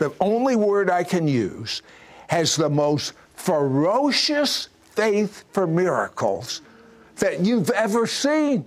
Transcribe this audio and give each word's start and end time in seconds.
the 0.00 0.12
only 0.18 0.56
word 0.56 0.90
I 0.90 1.04
can 1.04 1.28
use, 1.28 1.82
has 2.28 2.56
the 2.56 2.70
most 2.70 3.12
ferocious 3.34 4.70
faith 4.92 5.44
for 5.52 5.66
miracles 5.66 6.62
that 7.16 7.40
you've 7.40 7.68
ever 7.70 8.06
seen. 8.06 8.64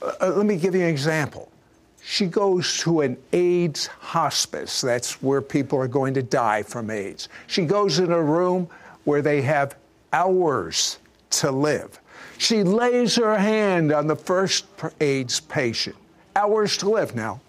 Uh, 0.00 0.32
let 0.34 0.46
me 0.46 0.56
give 0.56 0.74
you 0.74 0.80
an 0.80 0.88
example. 0.88 1.52
She 2.02 2.26
goes 2.26 2.78
to 2.78 3.02
an 3.02 3.18
AIDS 3.34 3.86
hospice. 3.86 4.80
That's 4.80 5.22
where 5.22 5.42
people 5.42 5.78
are 5.78 5.86
going 5.86 6.14
to 6.14 6.22
die 6.22 6.62
from 6.62 6.90
AIDS. 6.90 7.28
She 7.46 7.66
goes 7.66 7.98
in 7.98 8.10
a 8.10 8.22
room 8.22 8.68
where 9.04 9.20
they 9.20 9.42
have 9.42 9.76
hours 10.14 10.98
to 11.30 11.50
live. 11.50 12.00
She 12.38 12.64
lays 12.64 13.16
her 13.16 13.38
hand 13.38 13.92
on 13.92 14.06
the 14.06 14.16
first 14.16 14.64
AIDS 15.00 15.40
patient. 15.40 15.96
Hours 16.34 16.78
to 16.78 16.88
live 16.88 17.14
now. 17.14 17.40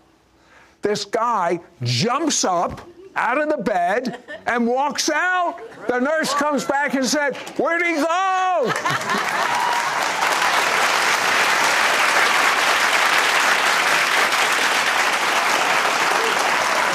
This 0.84 1.06
guy 1.06 1.62
jumps 1.82 2.44
up 2.44 2.88
out 3.16 3.42
of 3.42 3.50
the 3.50 3.64
bed 3.64 4.22
and 4.46 4.68
walks 4.68 5.10
out. 5.10 5.60
The 5.88 6.00
nurse 6.00 6.34
comes 6.34 6.66
back 6.66 6.94
and 6.94 7.06
said, 7.06 7.38
Where'd 7.58 7.82
he 7.82 7.96
go? 7.96 8.74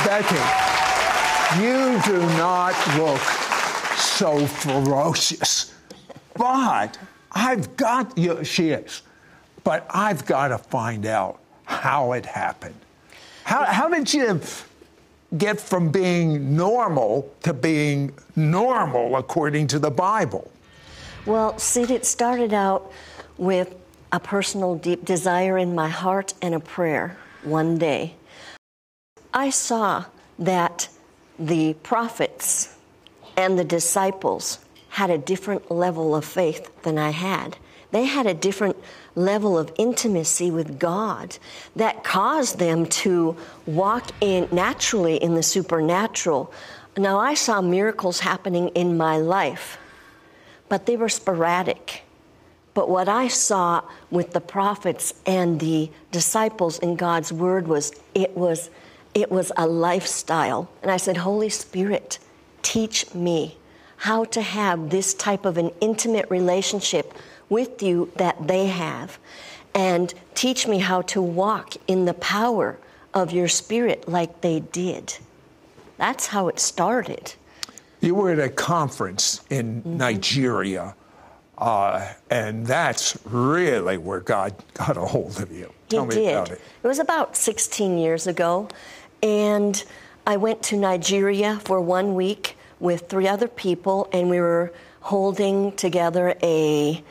Becky, 0.04 0.36
you 1.62 2.00
do 2.04 2.20
not 2.36 2.74
look 2.98 3.20
so 3.96 4.46
ferocious. 4.46 5.74
But 6.34 6.98
I've 7.32 7.74
got 7.76 8.18
you, 8.18 8.44
she 8.44 8.70
is, 8.70 9.00
but 9.64 9.86
I've 9.88 10.26
got 10.26 10.48
to 10.48 10.58
find 10.58 11.06
out 11.06 11.40
how 11.64 12.12
it 12.12 12.26
happened. 12.26 12.74
How, 13.48 13.64
how 13.64 13.88
did 13.88 14.12
you 14.12 14.42
get 15.38 15.58
from 15.58 15.90
being 15.90 16.54
normal 16.54 17.34
to 17.44 17.54
being 17.54 18.12
normal 18.36 19.16
according 19.16 19.68
to 19.68 19.78
the 19.78 19.90
Bible? 19.90 20.50
Well, 21.24 21.58
see, 21.58 21.84
it 21.84 22.04
started 22.04 22.52
out 22.52 22.92
with 23.38 23.74
a 24.12 24.20
personal 24.20 24.74
deep 24.74 25.06
desire 25.06 25.56
in 25.56 25.74
my 25.74 25.88
heart 25.88 26.34
and 26.42 26.54
a 26.54 26.60
prayer 26.60 27.16
one 27.42 27.78
day. 27.78 28.16
I 29.32 29.48
saw 29.48 30.04
that 30.38 30.90
the 31.38 31.72
prophets 31.82 32.76
and 33.34 33.58
the 33.58 33.64
disciples 33.64 34.58
had 34.90 35.08
a 35.08 35.16
different 35.16 35.70
level 35.70 36.14
of 36.14 36.26
faith 36.26 36.70
than 36.82 36.98
I 36.98 37.12
had. 37.12 37.56
They 37.92 38.04
had 38.04 38.26
a 38.26 38.34
different 38.34 38.76
level 39.18 39.58
of 39.58 39.72
intimacy 39.76 40.50
with 40.50 40.78
God 40.78 41.36
that 41.76 42.04
caused 42.04 42.58
them 42.58 42.86
to 42.86 43.36
walk 43.66 44.10
in 44.20 44.48
naturally 44.52 45.16
in 45.16 45.34
the 45.34 45.42
supernatural. 45.42 46.52
Now, 46.96 47.18
I 47.18 47.34
saw 47.34 47.60
miracles 47.60 48.20
happening 48.20 48.68
in 48.68 48.96
my 48.96 49.18
life, 49.18 49.78
but 50.68 50.86
they 50.86 50.96
were 50.96 51.08
sporadic. 51.08 52.02
But 52.74 52.88
what 52.88 53.08
I 53.08 53.28
saw 53.28 53.82
with 54.10 54.32
the 54.32 54.40
prophets 54.40 55.14
and 55.26 55.58
the 55.58 55.90
disciples 56.12 56.78
in 56.78 56.96
God's 56.96 57.32
word 57.32 57.66
was 57.66 57.92
it 58.14 58.36
was 58.36 58.70
it 59.14 59.32
was 59.32 59.50
a 59.56 59.66
lifestyle. 59.66 60.70
And 60.82 60.90
I 60.90 60.96
said, 60.96 61.16
Holy 61.16 61.48
Spirit, 61.48 62.18
teach 62.62 63.12
me 63.14 63.56
how 63.96 64.24
to 64.26 64.42
have 64.42 64.90
this 64.90 65.12
type 65.14 65.44
of 65.44 65.58
an 65.58 65.72
intimate 65.80 66.30
relationship 66.30 67.14
with 67.48 67.82
you 67.82 68.10
that 68.16 68.46
they 68.46 68.66
have. 68.66 69.18
And 69.74 70.12
teach 70.34 70.66
me 70.66 70.78
how 70.78 71.02
to 71.02 71.22
walk 71.22 71.74
in 71.86 72.04
the 72.04 72.14
power 72.14 72.78
of 73.14 73.32
your 73.32 73.48
spirit 73.48 74.08
like 74.08 74.40
they 74.40 74.60
did. 74.60 75.16
That's 75.98 76.26
how 76.28 76.48
it 76.48 76.58
started. 76.58 77.34
You 78.00 78.14
were 78.14 78.30
at 78.30 78.38
a 78.38 78.48
conference 78.48 79.42
in 79.50 79.82
mm-hmm. 79.82 79.96
Nigeria, 79.96 80.94
uh, 81.58 82.12
and 82.30 82.66
that's 82.66 83.18
really 83.24 83.98
where 83.98 84.20
God 84.20 84.54
got 84.74 84.96
a 84.96 85.00
hold 85.00 85.40
of 85.40 85.50
you. 85.50 85.72
Tell 85.88 86.04
he 86.04 86.10
did. 86.10 86.48
It. 86.48 86.60
it 86.82 86.86
was 86.86 87.00
about 87.00 87.36
16 87.36 87.98
years 87.98 88.26
ago. 88.26 88.68
And 89.22 89.82
I 90.26 90.36
went 90.36 90.62
to 90.64 90.76
Nigeria 90.76 91.60
for 91.64 91.80
one 91.80 92.14
week 92.14 92.56
with 92.78 93.08
three 93.08 93.26
other 93.26 93.48
people, 93.48 94.08
and 94.12 94.30
we 94.30 94.38
were 94.40 94.72
holding 95.00 95.72
together 95.72 96.36
a, 96.42 97.02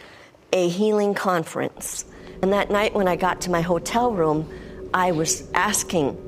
a 0.53 0.69
healing 0.69 1.13
conference. 1.13 2.05
And 2.41 2.53
that 2.53 2.69
night, 2.69 2.93
when 2.93 3.07
I 3.07 3.15
got 3.15 3.41
to 3.41 3.51
my 3.51 3.61
hotel 3.61 4.11
room, 4.11 4.49
I 4.93 5.11
was 5.11 5.49
asking, 5.53 6.23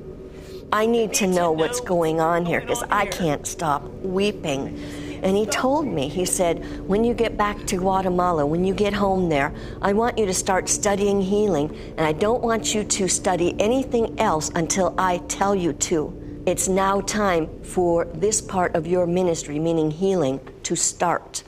I 0.71 0.85
need 0.85 1.13
to 1.15 1.27
know 1.27 1.51
what's 1.51 1.79
going 1.79 2.19
on 2.19 2.45
here 2.45 2.61
because 2.61 2.83
I 2.91 3.05
can't 3.05 3.47
stop 3.47 3.83
weeping. 3.83 4.79
And 5.23 5.35
he 5.35 5.45
told 5.45 5.87
me, 5.87 6.07
he 6.07 6.25
said, 6.25 6.87
when 6.87 7.03
you 7.03 7.13
get 7.13 7.35
back 7.35 7.65
to 7.67 7.77
Guatemala, 7.77 8.45
when 8.45 8.63
you 8.63 8.73
get 8.73 8.93
home 8.93 9.29
there, 9.29 9.53
I 9.81 9.93
want 9.93 10.17
you 10.17 10.25
to 10.25 10.33
start 10.33 10.69
studying 10.69 11.21
healing, 11.21 11.75
and 11.97 12.01
I 12.01 12.13
don't 12.13 12.41
want 12.41 12.73
you 12.73 12.83
to 12.83 13.07
study 13.07 13.55
anything 13.59 14.19
else 14.19 14.49
until 14.55 14.95
I 14.97 15.17
tell 15.27 15.55
you 15.55 15.73
to. 15.73 16.41
It's 16.45 16.69
now 16.69 17.01
time 17.01 17.47
for 17.63 18.05
this 18.05 18.39
part 18.39 18.75
of 18.75 18.87
your 18.87 19.05
ministry, 19.05 19.59
meaning 19.59 19.91
healing, 19.91 20.39
to 20.63 20.75
start. 20.75 21.43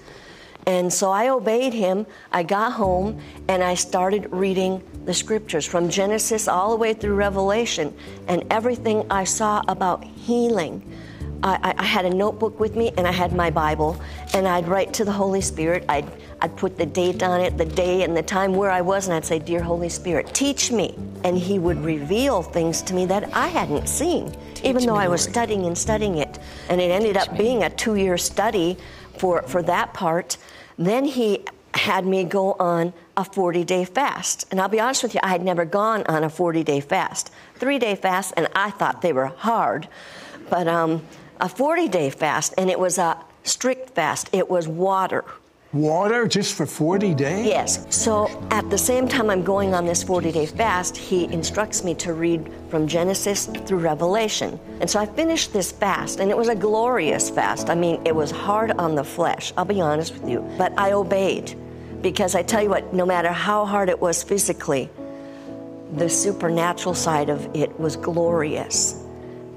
And 0.71 0.91
so 0.91 1.11
I 1.11 1.27
obeyed 1.27 1.73
him. 1.73 2.05
I 2.31 2.43
got 2.43 2.71
home 2.71 3.19
and 3.49 3.61
I 3.61 3.75
started 3.75 4.31
reading 4.31 4.81
the 5.03 5.13
scriptures 5.13 5.65
from 5.65 5.89
Genesis 5.89 6.47
all 6.47 6.69
the 6.69 6.77
way 6.77 6.93
through 6.93 7.15
Revelation 7.15 7.93
and 8.29 8.45
everything 8.49 9.05
I 9.09 9.25
saw 9.25 9.61
about 9.67 10.03
healing 10.03 10.81
I, 11.43 11.73
I, 11.77 11.83
had 11.83 12.05
a 12.05 12.09
notebook 12.09 12.59
with 12.59 12.75
me 12.75 12.91
and 12.97 13.07
I 13.07 13.11
had 13.11 13.33
my 13.33 13.49
Bible, 13.49 13.99
and 14.33 14.47
I'd 14.47 14.67
write 14.67 14.93
to 14.93 15.05
the 15.05 15.11
Holy 15.11 15.41
Spirit. 15.41 15.83
I'd, 15.89 16.05
I'd 16.39 16.55
put 16.55 16.77
the 16.77 16.85
date 16.85 17.23
on 17.23 17.41
it, 17.41 17.57
the 17.57 17.65
day 17.65 18.03
and 18.03 18.15
the 18.15 18.21
time 18.21 18.53
where 18.53 18.69
I 18.69 18.81
was, 18.81 19.07
and 19.07 19.15
I'd 19.15 19.25
say, 19.25 19.39
Dear 19.39 19.61
Holy 19.61 19.89
Spirit, 19.89 20.33
teach 20.35 20.71
me. 20.71 20.95
And 21.23 21.37
He 21.37 21.57
would 21.57 21.83
reveal 21.83 22.43
things 22.43 22.83
to 22.83 22.93
me 22.93 23.05
that 23.07 23.35
I 23.35 23.47
hadn't 23.47 23.89
seen, 23.89 24.31
teach 24.53 24.65
even 24.65 24.85
though 24.85 24.95
I 24.95 25.07
was 25.07 25.25
Lord. 25.25 25.33
studying 25.33 25.65
and 25.65 25.77
studying 25.77 26.17
it. 26.17 26.37
And 26.69 26.79
it 26.79 26.91
ended 26.91 27.15
teach 27.15 27.27
up 27.27 27.31
me. 27.31 27.37
being 27.39 27.63
a 27.63 27.69
two 27.71 27.95
year 27.95 28.17
study 28.17 28.77
for, 29.17 29.41
for 29.43 29.63
that 29.63 29.93
part. 29.93 30.37
Then 30.85 31.05
He 31.05 31.45
had 31.73 32.05
me 32.05 32.23
go 32.23 32.53
on 32.53 32.93
a 33.15 33.23
40 33.23 33.63
day 33.63 33.85
fast. 33.85 34.47
And 34.51 34.59
I'll 34.59 34.67
be 34.67 34.79
honest 34.79 35.03
with 35.03 35.13
you, 35.13 35.19
I 35.23 35.29
had 35.29 35.43
never 35.43 35.65
gone 35.65 36.03
on 36.07 36.23
a 36.23 36.29
40 36.29 36.63
day 36.63 36.81
fast. 36.81 37.31
Three 37.55 37.79
day 37.79 37.95
fast, 37.95 38.33
and 38.35 38.47
I 38.55 38.71
thought 38.71 39.01
they 39.01 39.13
were 39.13 39.27
hard. 39.27 39.87
But 40.49 40.67
um, 40.67 41.05
a 41.39 41.47
40 41.47 41.87
day 41.87 42.09
fast, 42.09 42.53
and 42.57 42.69
it 42.69 42.79
was 42.79 42.97
a 42.97 43.17
strict 43.43 43.91
fast. 43.91 44.29
It 44.33 44.49
was 44.49 44.67
water. 44.67 45.23
Water 45.73 46.27
just 46.27 46.55
for 46.55 46.65
40 46.65 47.13
days? 47.13 47.45
Yes. 47.45 47.85
So 47.95 48.27
at 48.51 48.69
the 48.69 48.77
same 48.77 49.07
time 49.07 49.29
I'm 49.29 49.41
going 49.41 49.73
on 49.73 49.85
this 49.85 50.03
40 50.03 50.29
day 50.33 50.45
fast, 50.45 50.97
he 50.97 51.31
instructs 51.31 51.85
me 51.85 51.95
to 51.95 52.13
read 52.13 52.51
from 52.69 52.87
Genesis 52.87 53.45
through 53.45 53.77
Revelation. 53.77 54.59
And 54.81 54.89
so 54.89 54.99
I 54.99 55.05
finished 55.05 55.53
this 55.53 55.71
fast, 55.71 56.19
and 56.19 56.29
it 56.29 56.35
was 56.35 56.49
a 56.49 56.55
glorious 56.55 57.29
fast. 57.29 57.69
I 57.69 57.75
mean, 57.75 58.01
it 58.05 58.13
was 58.13 58.31
hard 58.31 58.71
on 58.71 58.95
the 58.95 59.03
flesh, 59.03 59.53
I'll 59.55 59.63
be 59.63 59.79
honest 59.79 60.13
with 60.13 60.29
you. 60.29 60.41
But 60.57 60.77
I 60.77 60.91
obeyed 60.91 61.55
because 62.01 62.35
I 62.35 62.43
tell 62.43 62.61
you 62.61 62.69
what, 62.69 62.93
no 62.93 63.05
matter 63.05 63.31
how 63.31 63.63
hard 63.63 63.87
it 63.87 64.01
was 64.01 64.23
physically, 64.23 64.89
the 65.95 66.09
supernatural 66.09 66.95
side 66.95 67.29
of 67.29 67.49
it 67.55 67.79
was 67.79 67.95
glorious. 67.95 69.01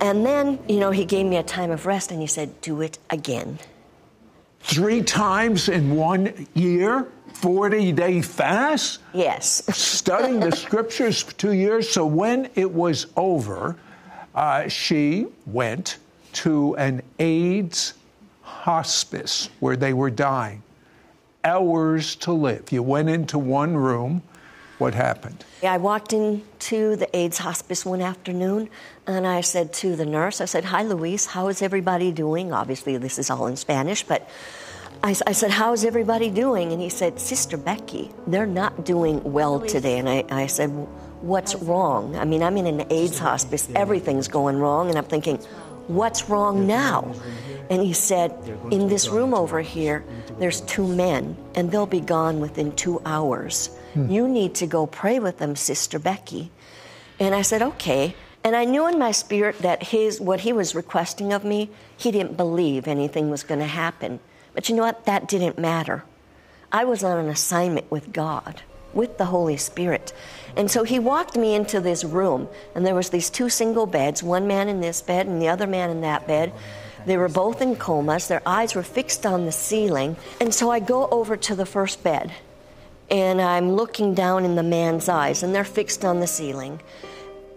And 0.00 0.24
then, 0.24 0.60
you 0.68 0.78
know, 0.78 0.92
he 0.92 1.04
gave 1.04 1.26
me 1.26 1.38
a 1.38 1.42
time 1.42 1.72
of 1.72 1.86
rest 1.86 2.12
and 2.12 2.20
he 2.20 2.28
said, 2.28 2.60
Do 2.60 2.82
it 2.82 2.98
again. 3.10 3.58
Three 4.64 5.02
times 5.02 5.68
in 5.68 5.94
one 5.94 6.46
year, 6.54 7.08
40 7.34 7.92
day 7.92 8.22
fast, 8.22 9.00
Yes. 9.12 9.62
studying 9.76 10.40
the 10.40 10.52
scriptures 10.52 11.22
for 11.22 11.32
two 11.34 11.52
years. 11.52 11.88
So 11.90 12.06
when 12.06 12.48
it 12.54 12.72
was 12.72 13.06
over, 13.16 13.76
uh, 14.34 14.68
she 14.68 15.26
went 15.46 15.98
to 16.32 16.74
an 16.76 17.02
AIDS 17.18 17.94
hospice 18.42 19.50
where 19.60 19.76
they 19.76 19.92
were 19.92 20.10
dying. 20.10 20.62
Hours 21.44 22.16
to 22.16 22.32
live. 22.32 22.72
You 22.72 22.82
went 22.82 23.10
into 23.10 23.38
one 23.38 23.76
room. 23.76 24.22
What 24.84 24.92
happened? 24.92 25.46
I 25.62 25.78
walked 25.78 26.12
into 26.12 26.94
the 26.94 27.08
AIDS 27.16 27.38
hospice 27.38 27.86
one 27.86 28.02
afternoon 28.02 28.68
and 29.06 29.26
I 29.26 29.40
said 29.40 29.72
to 29.80 29.96
the 29.96 30.04
nurse, 30.04 30.42
I 30.42 30.44
said, 30.44 30.66
Hi, 30.66 30.82
Luis, 30.82 31.24
how 31.24 31.48
is 31.48 31.62
everybody 31.62 32.12
doing? 32.12 32.52
Obviously, 32.52 32.98
this 32.98 33.18
is 33.18 33.30
all 33.30 33.46
in 33.46 33.56
Spanish, 33.56 34.02
but 34.02 34.28
I, 35.02 35.16
I 35.26 35.32
said, 35.32 35.52
How's 35.52 35.86
everybody 35.86 36.28
doing? 36.28 36.70
And 36.70 36.82
he 36.82 36.90
said, 36.90 37.18
Sister 37.18 37.56
Becky, 37.56 38.10
they're 38.26 38.44
not 38.44 38.84
doing 38.84 39.24
well 39.24 39.58
today. 39.58 39.96
And 39.96 40.06
I, 40.06 40.22
I 40.28 40.48
said, 40.48 40.68
What's 41.22 41.54
wrong? 41.54 42.14
I 42.16 42.26
mean, 42.26 42.42
I'm 42.42 42.58
in 42.58 42.66
an 42.66 42.86
AIDS 42.92 43.18
hospice, 43.18 43.66
everything's 43.74 44.28
going 44.28 44.58
wrong. 44.58 44.90
And 44.90 44.98
I'm 44.98 45.06
thinking, 45.06 45.38
What's 45.86 46.28
wrong 46.28 46.66
now? 46.66 47.14
And 47.70 47.80
he 47.80 47.94
said, 47.94 48.32
In 48.70 48.88
this 48.88 49.08
room 49.08 49.32
over 49.32 49.62
here, 49.62 50.04
there's 50.38 50.60
two 50.62 50.86
men, 50.86 51.36
and 51.54 51.70
they'll 51.70 51.86
be 51.86 52.00
gone 52.00 52.40
within 52.40 52.72
two 52.72 53.00
hours. 53.04 53.68
Hmm. 53.94 54.10
You 54.10 54.28
need 54.28 54.54
to 54.56 54.66
go 54.66 54.86
pray 54.86 55.18
with 55.18 55.38
them, 55.38 55.56
Sister 55.56 55.98
Becky. 55.98 56.50
And 57.18 57.34
I 57.34 57.42
said, 57.42 57.62
Okay. 57.62 58.14
And 58.42 58.54
I 58.54 58.66
knew 58.66 58.86
in 58.86 58.98
my 58.98 59.10
spirit 59.10 59.60
that 59.60 59.84
his 59.84 60.20
what 60.20 60.40
he 60.40 60.52
was 60.52 60.74
requesting 60.74 61.32
of 61.32 61.44
me, 61.44 61.70
he 61.96 62.10
didn't 62.10 62.36
believe 62.36 62.86
anything 62.86 63.30
was 63.30 63.42
going 63.42 63.60
to 63.60 63.66
happen. 63.66 64.20
But 64.52 64.68
you 64.68 64.76
know 64.76 64.82
what? 64.82 65.06
That 65.06 65.26
didn't 65.26 65.58
matter. 65.58 66.04
I 66.70 66.84
was 66.84 67.02
on 67.02 67.18
an 67.18 67.30
assignment 67.30 67.90
with 67.90 68.12
God, 68.12 68.62
with 68.92 69.16
the 69.16 69.26
Holy 69.26 69.56
Spirit. 69.56 70.12
And 70.56 70.70
so 70.70 70.84
he 70.84 70.98
walked 70.98 71.36
me 71.36 71.54
into 71.54 71.80
this 71.80 72.04
room, 72.04 72.48
and 72.74 72.84
there 72.84 72.94
was 72.94 73.10
these 73.10 73.30
two 73.30 73.48
single 73.48 73.86
beds, 73.86 74.22
one 74.22 74.46
man 74.46 74.68
in 74.68 74.80
this 74.80 75.00
bed 75.00 75.26
and 75.26 75.40
the 75.40 75.48
other 75.48 75.66
man 75.66 75.88
in 75.88 76.02
that 76.02 76.26
bed. 76.26 76.52
They 77.06 77.16
were 77.16 77.28
both 77.28 77.60
in 77.60 77.76
comas. 77.76 78.28
Their 78.28 78.42
eyes 78.46 78.74
were 78.74 78.82
fixed 78.82 79.26
on 79.26 79.46
the 79.46 79.52
ceiling. 79.52 80.16
And 80.40 80.54
so 80.54 80.70
I 80.70 80.80
go 80.80 81.08
over 81.10 81.36
to 81.36 81.54
the 81.54 81.66
first 81.66 82.02
bed, 82.02 82.32
and 83.10 83.40
I'm 83.40 83.72
looking 83.72 84.14
down 84.14 84.44
in 84.44 84.54
the 84.54 84.62
man's 84.62 85.08
eyes, 85.08 85.42
and 85.42 85.54
they're 85.54 85.64
fixed 85.64 86.04
on 86.04 86.20
the 86.20 86.26
ceiling. 86.26 86.80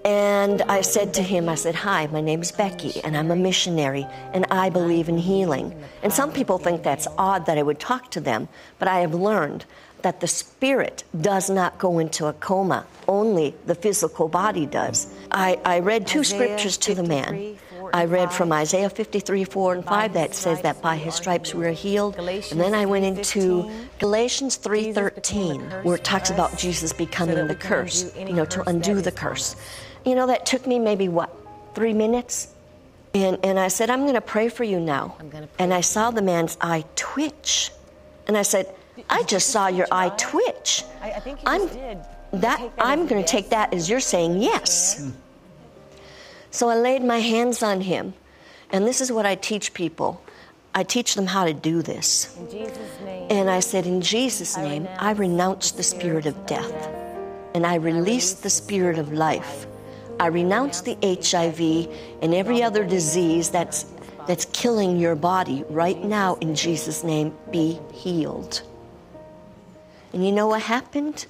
And 0.04 0.62
I 0.64 0.82
said 0.82 1.14
to 1.16 1.22
him, 1.22 1.50
I 1.50 1.56
said, 1.56 1.76
Hi, 1.76 2.08
my 2.08 2.22
name's 2.22 2.52
Becky, 2.52 3.02
and 3.04 3.18
I'm 3.18 3.32
a 3.32 3.36
missionary, 3.36 4.08
and 4.34 4.46
I 4.52 4.70
believe 4.70 5.10
in 5.10 5.18
healing. 5.18 5.76
And 6.02 6.14
some 6.14 6.32
people 6.32 6.58
think 6.58 6.84
that's 6.84 7.08
odd 7.18 7.46
that 7.48 7.58
I 7.58 7.64
would 7.64 7.80
talk 7.80 8.12
to 8.12 8.22
them, 8.22 8.48
but 8.80 8.88
I 8.88 9.00
have 9.00 9.14
learned 9.14 9.66
that 10.04 10.22
the 10.22 10.28
spirit 10.28 11.04
does 11.20 11.50
not 11.50 11.78
go 11.78 12.00
into 12.00 12.28
a 12.28 12.34
coma, 12.34 12.86
only 13.08 13.56
the 13.66 13.76
physical 13.76 14.30
body 14.30 14.66
does. 14.66 15.14
I, 15.32 15.60
I 15.66 15.80
read 15.80 16.08
two 16.08 16.20
Isaiah 16.20 16.38
scriptures 16.38 16.78
to 16.78 16.96
the 16.96 17.04
man. 17.04 17.58
53, 17.92 17.92
4 17.92 17.96
I 17.96 18.06
read 18.06 18.34
from 18.34 18.52
Isaiah 18.52 18.90
53, 18.90 19.44
4 19.44 19.74
and 19.76 19.86
5 19.86 20.14
that 20.14 20.36
says 20.36 20.62
that 20.62 20.82
by 20.82 20.96
his 20.96 21.16
stripes 21.16 21.54
we 21.54 21.66
are 21.66 21.72
healed. 21.72 22.16
And 22.18 22.60
then 22.60 22.74
I 22.74 22.86
went 22.86 23.06
into 23.06 23.70
Galatians 24.00 24.28
Galatians 24.28 24.56
3, 24.58 24.84
Jesus 24.84 25.10
became 25.16 25.62
a 25.62 25.70
13, 25.70 25.84
where 25.84 25.96
it 25.96 26.04
talks 26.04 26.30
about 26.30 26.58
Jesus 26.58 26.94
becoming 26.94 27.36
so 27.36 27.48
the 27.48 27.56
curse, 27.56 28.16
you 28.16 28.34
know, 28.34 28.46
to 28.46 28.70
undo 28.70 29.02
the 29.02 29.12
curse. 29.12 29.56
You 30.06 30.16
know, 30.16 30.28
that 30.28 30.46
took 30.46 30.68
me 30.68 30.80
maybe 30.80 31.08
what, 31.10 31.30
three 31.76 31.94
minutes? 31.94 32.54
And, 33.14 33.38
and 33.44 33.60
I 33.60 33.68
said, 33.68 33.90
I'm 33.90 34.02
going 34.02 34.14
to 34.14 34.22
pray 34.22 34.50
for 34.50 34.64
you 34.64 34.80
now. 34.80 35.16
I'm 35.20 35.30
gonna 35.30 35.48
pray 35.48 35.64
And 35.64 35.74
I 35.74 35.82
saw 35.82 36.12
the 36.12 36.22
man's 36.22 36.58
eye 36.62 36.84
twitch. 36.96 37.72
And 38.28 38.38
I 38.38 38.42
said, 38.42 38.74
I 39.10 39.24
just 39.24 39.50
saw 39.50 39.68
your 39.68 39.88
eye 39.92 40.10
twitch. 40.18 40.84
I- 41.02 41.20
think 41.20 41.40
you 41.40 41.44
I'm, 41.48 41.68
did. 41.68 42.00
That, 42.34 42.74
I'm 42.78 43.08
going 43.08 43.24
to 43.24 43.28
take 43.28 43.50
that 43.50 43.74
as 43.74 43.90
you're 43.90 44.02
saying 44.02 44.42
yes. 44.42 45.00
Hmm. 45.00 45.10
So 46.52 46.70
I 46.70 46.76
laid 46.76 47.04
my 47.04 47.20
hands 47.20 47.62
on 47.62 47.82
him. 47.82 48.14
And 48.72 48.86
this 48.86 49.02
is 49.02 49.12
what 49.12 49.26
I 49.26 49.36
teach 49.36 49.74
people 49.74 50.22
I 50.78 50.84
teach 50.84 51.16
them 51.16 51.26
how 51.26 51.46
to 51.46 51.56
do 51.56 51.82
this. 51.82 52.38
In 52.38 52.52
Jesus' 52.52 53.02
name. 53.04 53.28
And 53.32 53.50
I 53.50 53.62
said, 53.62 53.88
In 53.88 54.00
Jesus' 54.00 54.56
name, 54.58 54.88
I 55.00 55.14
renounce 55.14 55.72
the 55.72 55.82
spirit 55.82 56.28
of 56.28 56.46
death 56.46 56.94
and 57.56 57.66
I 57.66 57.76
release 57.76 58.34
the 58.34 58.52
spirit 58.52 59.00
of 59.00 59.12
life. 59.12 59.66
I 60.20 60.28
renounce 60.28 60.82
the 60.82 60.96
HIV 61.02 62.22
and 62.22 62.36
every 62.36 62.62
other 62.62 62.86
disease 62.86 63.50
that's, 63.50 63.88
that's 64.28 64.46
killing 64.46 64.98
your 64.98 65.16
body 65.16 65.64
right 65.68 66.00
now 66.04 66.36
in 66.36 66.54
Jesus' 66.54 67.04
name. 67.04 67.36
Be 67.50 67.80
healed. 67.92 68.62
And 70.14 70.24
you 70.24 70.32
know 70.32 70.46
what 70.46 70.62
happened? 70.62 71.26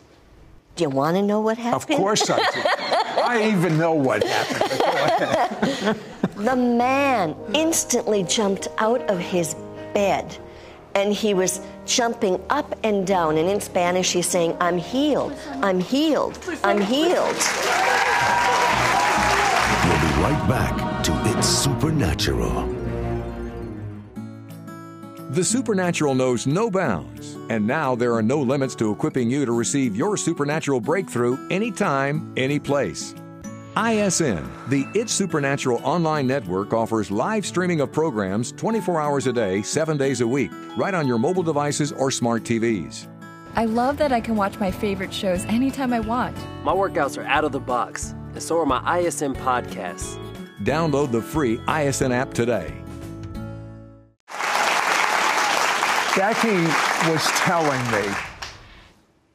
Do 0.76 0.84
you 0.84 0.90
want 0.90 1.16
to 1.16 1.22
know 1.22 1.40
what 1.40 1.58
happened? 1.58 1.92
Of 1.92 1.98
course 1.98 2.30
I 2.30 2.38
do. 2.38 2.94
I 3.18 3.52
even 3.52 3.78
know 3.78 3.94
what 3.94 4.24
happened. 4.24 6.00
The 6.38 6.56
man 6.56 7.36
instantly 7.56 8.22
jumped 8.22 8.68
out 8.78 9.02
of 9.10 9.18
his 9.18 9.56
bed 9.96 10.38
and 10.94 11.12
he 11.12 11.34
was 11.34 11.62
jumping 11.88 12.40
up 12.52 12.76
and 12.84 13.08
down. 13.08 13.38
And 13.38 13.50
in 13.50 13.60
Spanish, 13.60 14.14
he's 14.14 14.28
saying, 14.28 14.56
I'm 14.62 14.78
healed, 14.78 15.34
I'm 15.64 15.80
healed, 15.80 16.38
I'm 16.64 16.80
healed. 16.80 17.42
We'll 19.84 20.02
be 20.02 20.14
right 20.22 20.46
back 20.48 21.04
to 21.06 21.22
It's 21.26 21.48
Supernatural. 21.48 22.77
The 25.30 25.44
supernatural 25.44 26.16
knows 26.16 26.48
no 26.48 26.72
bounds, 26.72 27.36
and 27.50 27.68
now 27.68 27.96
there 27.96 28.14
are 28.14 28.22
no 28.22 28.40
limits 28.40 28.76
to 28.76 28.94
equipping 28.94 29.30
you 29.30 29.46
to 29.46 29.52
receive 29.52 29.94
your 29.94 30.16
supernatural 30.16 30.80
breakthrough 30.80 31.38
anytime, 31.50 32.32
any 32.38 32.60
place. 32.60 33.14
ISN, 33.76 34.50
the 34.70 34.88
It's 34.96 35.12
Supernatural 35.12 35.82
online 35.84 36.28
network, 36.28 36.72
offers 36.72 37.12
live 37.12 37.46
streaming 37.46 37.82
of 37.82 37.92
programs 37.92 38.54
24 38.54 39.02
hours 39.02 39.28
a 39.28 39.34
day, 39.34 39.62
7 39.62 39.98
days 39.98 40.22
a 40.22 40.28
week, 40.28 40.50
right 40.78 40.94
on 40.94 41.06
your 41.06 41.20
mobile 41.20 41.44
devices 41.44 41.92
or 41.92 42.10
smart 42.10 42.44
TVs. 42.44 43.08
I 43.56 43.66
love 43.66 43.98
that 43.98 44.14
I 44.14 44.22
can 44.22 44.38
watch 44.38 44.58
my 44.62 44.72
favorite 44.72 45.14
shows 45.14 45.44
anytime 45.46 45.92
I 45.92 46.00
want. 46.00 46.38
My 46.64 46.72
workouts 46.72 47.22
are 47.22 47.28
out 47.28 47.44
of 47.44 47.52
the 47.52 47.60
box, 47.60 48.16
and 48.32 48.42
so 48.42 48.58
are 48.62 48.66
my 48.66 49.00
ISN 49.00 49.36
podcasts. 49.36 50.18
Download 50.64 51.12
the 51.12 51.22
free 51.22 51.60
ISN 51.68 52.14
app 52.14 52.34
today. 52.34 52.74
Becky 56.18 56.64
was 57.12 57.24
telling 57.42 57.80
me 57.92 58.12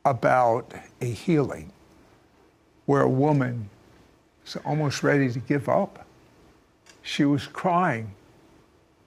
about 0.05 0.75
a 1.01 1.05
healing 1.05 1.71
where 2.87 3.03
a 3.03 3.09
woman 3.09 3.71
was 4.43 4.57
almost 4.65 5.05
ready 5.05 5.31
to 5.31 5.39
give 5.39 5.69
up. 5.69 6.05
She 7.01 7.25
was 7.25 7.47
crying, 7.47 8.17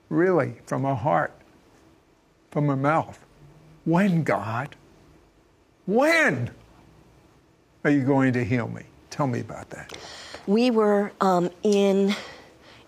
really, 0.08 0.56
from 0.66 0.84
her 0.84 0.96
heart, 0.96 1.34
from 2.50 2.68
her 2.68 2.78
mouth. 2.78 3.20
When, 3.84 4.24
God? 4.24 4.78
When 5.86 6.52
are 7.84 7.92
you 7.92 8.06
going 8.06 8.32
to 8.34 8.46
heal 8.46 8.70
me? 8.70 8.84
Tell 9.10 9.28
me 9.28 9.42
about 9.42 9.70
that. 9.72 9.92
We 10.48 10.72
were 10.72 11.12
um, 11.20 11.50
in, 11.62 12.16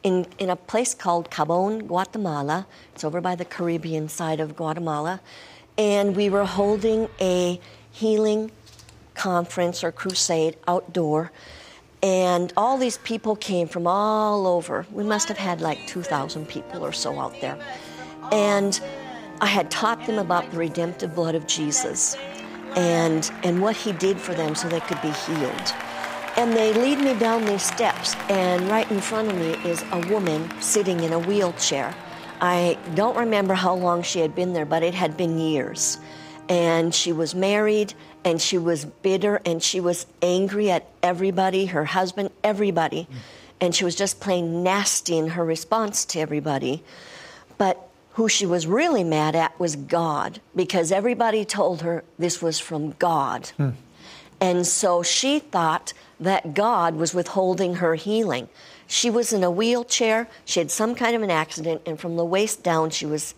in, 0.03 0.25
in 0.37 0.49
a 0.49 0.55
place 0.55 0.93
called 0.93 1.29
Cabon, 1.29 1.87
Guatemala. 1.87 2.67
It's 2.93 3.03
over 3.03 3.21
by 3.21 3.35
the 3.35 3.45
Caribbean 3.45 4.09
side 4.09 4.39
of 4.39 4.55
Guatemala. 4.55 5.21
And 5.77 6.15
we 6.15 6.29
were 6.29 6.45
holding 6.45 7.09
a 7.19 7.59
healing 7.91 8.51
conference 9.13 9.83
or 9.83 9.91
crusade 9.91 10.55
outdoor. 10.67 11.31
And 12.03 12.53
all 12.55 12.77
these 12.77 12.97
people 12.99 13.35
came 13.35 13.67
from 13.67 13.87
all 13.87 14.47
over. 14.47 14.85
We 14.91 15.03
must 15.03 15.27
have 15.27 15.37
had 15.37 15.61
like 15.61 15.85
2,000 15.87 16.47
people 16.47 16.85
or 16.85 16.91
so 16.91 17.19
out 17.19 17.39
there. 17.41 17.57
And 18.31 18.79
I 19.41 19.47
had 19.47 19.69
taught 19.69 20.05
them 20.05 20.19
about 20.19 20.49
the 20.51 20.57
redemptive 20.57 21.15
blood 21.15 21.35
of 21.35 21.47
Jesus 21.47 22.15
and, 22.75 23.29
and 23.43 23.61
what 23.61 23.75
he 23.75 23.91
did 23.91 24.19
for 24.19 24.33
them 24.33 24.55
so 24.55 24.67
they 24.67 24.79
could 24.79 25.01
be 25.01 25.11
healed. 25.11 25.73
And 26.37 26.53
they 26.53 26.71
lead 26.71 26.99
me 26.99 27.15
down 27.15 27.45
these 27.45 27.63
steps, 27.63 28.15
and 28.29 28.69
right 28.69 28.89
in 28.91 29.01
front 29.01 29.29
of 29.29 29.35
me 29.35 29.53
is 29.69 29.83
a 29.91 30.07
woman 30.07 30.49
sitting 30.61 30.99
in 30.99 31.11
a 31.11 31.17
wheelchair. 31.17 31.95
I 32.39 32.77
don't 32.93 33.17
remember 33.17 33.55
how 33.55 33.73
long 33.73 34.03
she 34.03 34.19
had 34.19 34.35
been 34.35 34.53
there, 34.53 34.65
but 34.65 34.83
it 34.83 34.93
had 34.93 35.17
been 35.17 35.39
years. 35.39 35.97
And 36.47 36.93
she 36.93 37.11
was 37.11 37.33
married, 37.33 37.95
and 38.23 38.39
she 38.39 38.59
was 38.59 38.85
bitter, 38.85 39.41
and 39.45 39.63
she 39.63 39.79
was 39.79 40.05
angry 40.21 40.69
at 40.69 40.85
everybody 41.01 41.65
her 41.65 41.85
husband, 41.85 42.29
everybody. 42.43 43.07
And 43.59 43.73
she 43.73 43.83
was 43.83 43.95
just 43.95 44.19
plain 44.19 44.61
nasty 44.61 45.17
in 45.17 45.29
her 45.29 45.43
response 45.43 46.05
to 46.05 46.19
everybody. 46.19 46.83
But 47.57 47.89
who 48.13 48.29
she 48.29 48.45
was 48.45 48.67
really 48.67 49.03
mad 49.03 49.35
at 49.35 49.59
was 49.59 49.75
God, 49.75 50.39
because 50.55 50.91
everybody 50.91 51.45
told 51.45 51.81
her 51.81 52.03
this 52.19 52.43
was 52.43 52.59
from 52.59 52.91
God. 52.99 53.47
Hmm. 53.57 53.69
And 54.39 54.67
so 54.67 55.03
she 55.03 55.39
thought 55.39 55.93
that 56.19 56.53
God 56.53 56.95
was 56.95 57.13
withholding 57.13 57.75
her 57.75 57.95
healing. 57.95 58.49
She 58.87 59.09
was 59.09 59.33
in 59.33 59.43
a 59.43 59.51
wheelchair, 59.51 60.27
she 60.45 60.59
had 60.59 60.71
some 60.71 60.95
kind 60.95 61.15
of 61.15 61.21
an 61.21 61.31
accident, 61.31 61.81
and 61.85 61.99
from 61.99 62.15
the 62.15 62.25
waist 62.25 62.63
down, 62.63 62.89
she 62.89 63.05
was 63.05 63.35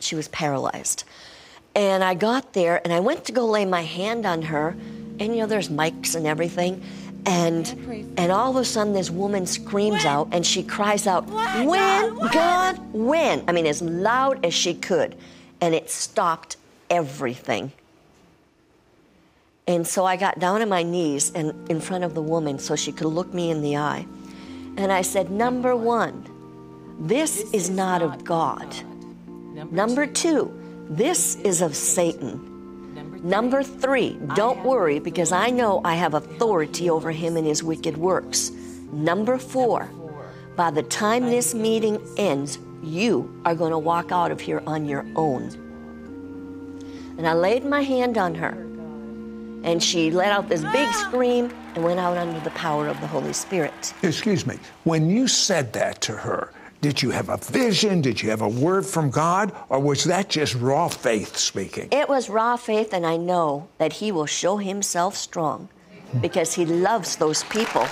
She 0.00 0.14
was 0.16 0.28
paralyzed. 0.28 1.04
And 1.74 2.04
I 2.04 2.14
got 2.14 2.52
there 2.52 2.80
and 2.84 2.92
I 2.92 3.00
went 3.00 3.24
to 3.24 3.32
go 3.32 3.46
lay 3.46 3.64
my 3.64 3.82
hand 3.82 4.26
on 4.26 4.42
her, 4.42 4.76
and 5.18 5.34
you 5.34 5.40
know, 5.40 5.46
there's 5.46 5.68
mics 5.68 6.14
and 6.14 6.26
everything. 6.26 6.82
And 7.26 7.66
and 8.16 8.30
all 8.30 8.50
of 8.50 8.56
a 8.56 8.64
sudden 8.64 8.92
this 8.92 9.10
woman 9.10 9.46
screams 9.46 10.04
out 10.04 10.28
and 10.30 10.44
she 10.44 10.62
cries 10.62 11.06
out, 11.06 11.26
When? 11.26 12.16
God, 12.32 12.78
when? 12.92 13.42
I 13.48 13.52
mean 13.52 13.66
as 13.66 13.80
loud 13.80 14.44
as 14.44 14.52
she 14.54 14.74
could. 14.74 15.16
And 15.60 15.74
it 15.74 15.90
stopped 15.90 16.56
everything. 16.90 17.72
And 19.66 19.86
so 19.86 20.04
I 20.04 20.16
got 20.16 20.38
down 20.38 20.60
on 20.62 20.68
my 20.68 20.82
knees 20.82 21.32
and 21.34 21.70
in 21.70 21.80
front 21.80 22.04
of 22.04 22.14
the 22.14 22.22
woman 22.22 22.58
so 22.58 22.76
she 22.76 22.92
could 22.92 23.06
look 23.06 23.32
me 23.32 23.50
in 23.50 23.62
the 23.62 23.76
eye. 23.76 24.06
And 24.76 24.92
I 24.92 25.02
said, 25.02 25.30
Number 25.30 25.74
one, 25.74 26.24
this 26.98 27.50
is 27.52 27.70
not 27.70 28.02
of 28.02 28.24
God. 28.24 28.74
Number 29.70 30.06
two, 30.06 30.52
this 30.88 31.36
is 31.36 31.62
of 31.62 31.74
Satan. 31.74 32.50
Number 33.22 33.62
three, 33.62 34.18
don't 34.34 34.62
worry 34.64 34.98
because 34.98 35.32
I 35.32 35.48
know 35.48 35.80
I 35.82 35.94
have 35.94 36.12
authority 36.12 36.90
over 36.90 37.10
him 37.10 37.36
and 37.38 37.46
his 37.46 37.62
wicked 37.62 37.96
works. 37.96 38.50
Number 38.92 39.38
four, 39.38 39.88
by 40.56 40.70
the 40.70 40.82
time 40.82 41.24
this 41.24 41.54
meeting 41.54 42.00
ends, 42.18 42.58
you 42.82 43.40
are 43.44 43.54
going 43.54 43.70
to 43.70 43.78
walk 43.78 44.12
out 44.12 44.30
of 44.30 44.40
here 44.40 44.62
on 44.66 44.84
your 44.86 45.06
own. 45.16 45.44
And 47.16 47.26
I 47.26 47.32
laid 47.32 47.64
my 47.64 47.80
hand 47.80 48.18
on 48.18 48.34
her, 48.34 48.63
and 49.64 49.82
she 49.82 50.10
let 50.10 50.30
out 50.30 50.48
this 50.48 50.62
big 50.72 50.92
scream 50.92 51.50
and 51.74 51.82
went 51.82 51.98
out 51.98 52.16
under 52.16 52.38
the 52.40 52.50
power 52.50 52.86
of 52.86 53.00
the 53.00 53.06
Holy 53.06 53.32
Spirit. 53.32 53.94
Excuse 54.02 54.46
me. 54.46 54.58
When 54.84 55.10
you 55.10 55.26
said 55.26 55.72
that 55.72 56.00
to 56.02 56.12
her, 56.12 56.52
did 56.82 57.00
you 57.00 57.10
have 57.10 57.30
a 57.30 57.38
vision? 57.38 58.02
Did 58.02 58.20
you 58.20 58.28
have 58.28 58.42
a 58.42 58.48
word 58.48 58.84
from 58.84 59.10
God? 59.10 59.52
Or 59.70 59.80
was 59.80 60.04
that 60.04 60.28
just 60.28 60.54
raw 60.54 60.88
faith 60.88 61.38
speaking? 61.38 61.88
It 61.90 62.10
was 62.10 62.28
raw 62.28 62.56
faith, 62.56 62.92
and 62.92 63.06
I 63.06 63.16
know 63.16 63.68
that 63.78 63.94
He 63.94 64.12
will 64.12 64.26
show 64.26 64.58
Himself 64.58 65.16
strong 65.16 65.70
because 66.20 66.52
He 66.52 66.66
loves 66.66 67.16
those 67.16 67.42
people. 67.44 67.86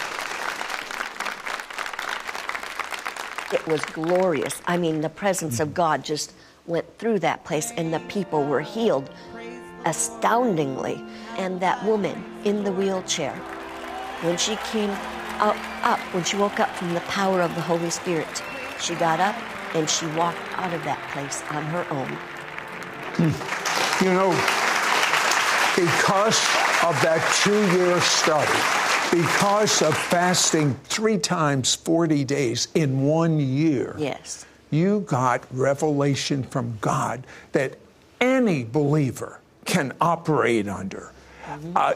It 3.50 3.66
was 3.66 3.80
glorious. 3.92 4.60
I 4.66 4.76
mean, 4.76 5.00
the 5.00 5.08
presence 5.08 5.58
of 5.58 5.72
God 5.72 6.04
just 6.04 6.34
went 6.66 6.98
through 6.98 7.20
that 7.20 7.44
place, 7.44 7.72
and 7.78 7.94
the 7.94 8.00
people 8.00 8.44
were 8.44 8.60
healed 8.60 9.08
astoundingly. 9.84 11.02
And 11.38 11.60
that 11.60 11.82
woman 11.84 12.24
in 12.44 12.64
the 12.64 12.72
wheelchair, 12.72 13.34
when 14.22 14.36
she 14.36 14.56
came 14.70 14.90
up, 15.40 15.56
up, 15.84 15.98
when 16.14 16.24
she 16.24 16.36
woke 16.36 16.60
up 16.60 16.70
from 16.70 16.94
the 16.94 17.00
power 17.00 17.40
of 17.40 17.54
the 17.54 17.60
Holy 17.60 17.90
Spirit, 17.90 18.42
she 18.80 18.94
got 18.94 19.20
up 19.20 19.36
and 19.74 19.88
she 19.88 20.06
walked 20.08 20.38
out 20.56 20.72
of 20.72 20.82
that 20.84 21.00
place 21.12 21.42
on 21.50 21.62
her 21.64 21.86
own. 21.90 22.08
Hmm. 23.16 24.04
You 24.04 24.12
know, 24.12 24.30
because 25.76 26.38
of 26.84 27.00
that 27.02 27.22
two 27.42 27.60
year 27.76 28.00
study, 28.00 28.52
because 29.10 29.82
of 29.82 29.96
fasting 29.96 30.74
three 30.84 31.18
times 31.18 31.74
40 31.74 32.24
days 32.24 32.68
in 32.74 33.02
one 33.02 33.38
year, 33.38 33.94
Yes. 33.98 34.44
you 34.70 35.00
got 35.00 35.44
revelation 35.52 36.42
from 36.42 36.76
God 36.80 37.26
that 37.52 37.78
any 38.20 38.64
believer 38.64 39.40
can 39.64 39.92
operate 40.00 40.68
under. 40.68 41.12
Uh, 41.74 41.94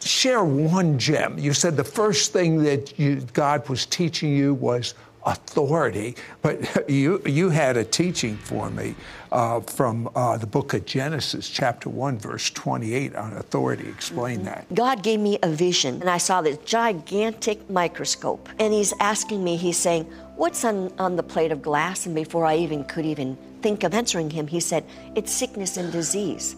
share 0.00 0.44
one 0.44 0.98
gem. 0.98 1.38
You 1.38 1.52
said 1.52 1.76
the 1.76 1.84
first 1.84 2.32
thing 2.32 2.62
that 2.64 2.98
you, 2.98 3.20
God 3.32 3.68
was 3.68 3.86
teaching 3.86 4.36
you 4.36 4.54
was 4.54 4.94
authority, 5.24 6.16
but 6.40 6.90
you 6.90 7.22
you 7.26 7.50
had 7.50 7.76
a 7.76 7.84
teaching 7.84 8.36
for 8.36 8.70
me 8.70 8.94
uh, 9.30 9.60
from 9.60 10.10
uh, 10.14 10.36
the 10.36 10.46
book 10.46 10.74
of 10.74 10.84
Genesis, 10.84 11.48
chapter 11.48 11.88
one, 11.88 12.18
verse 12.18 12.50
twenty-eight, 12.50 13.14
on 13.14 13.32
authority. 13.34 13.88
Explain 13.88 14.44
that. 14.44 14.72
God 14.74 15.02
gave 15.02 15.20
me 15.20 15.38
a 15.42 15.48
vision, 15.48 16.00
and 16.00 16.10
I 16.10 16.18
saw 16.18 16.42
this 16.42 16.58
gigantic 16.58 17.68
microscope. 17.70 18.48
And 18.58 18.72
He's 18.72 18.92
asking 19.00 19.42
me, 19.44 19.56
He's 19.56 19.78
saying, 19.78 20.04
What's 20.36 20.64
on, 20.64 20.92
on 20.98 21.16
the 21.16 21.22
plate 21.22 21.52
of 21.52 21.62
glass? 21.62 22.06
And 22.06 22.14
before 22.14 22.44
I 22.44 22.56
even 22.56 22.84
could 22.84 23.06
even 23.06 23.36
think 23.60 23.84
of 23.84 23.94
answering 23.94 24.30
Him, 24.30 24.46
He 24.46 24.60
said, 24.60 24.84
It's 25.14 25.32
sickness 25.32 25.76
and 25.76 25.92
disease. 25.92 26.56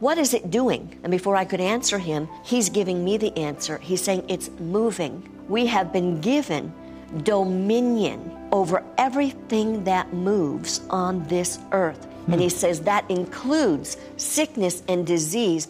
What 0.00 0.16
is 0.16 0.32
it 0.32 0.50
doing? 0.50 0.96
And 1.02 1.10
before 1.10 1.34
I 1.34 1.44
could 1.44 1.60
answer 1.60 1.98
Him, 1.98 2.28
He's 2.44 2.68
giving 2.68 3.04
me 3.04 3.16
the 3.16 3.36
answer. 3.36 3.78
He's 3.78 4.02
saying, 4.02 4.24
It's 4.28 4.48
moving. 4.60 5.28
We 5.48 5.66
have 5.66 5.92
been 5.92 6.20
given 6.20 6.72
dominion 7.22 8.48
over 8.52 8.84
everything 8.96 9.82
that 9.84 10.12
moves 10.12 10.82
on 10.90 11.26
this 11.26 11.58
earth. 11.72 12.06
And 12.28 12.40
He 12.40 12.48
says 12.48 12.80
that 12.82 13.10
includes 13.10 13.96
sickness 14.18 14.82
and 14.88 15.06
disease. 15.06 15.66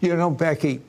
You 0.00 0.16
know, 0.16 0.30
Becky, 0.30 0.80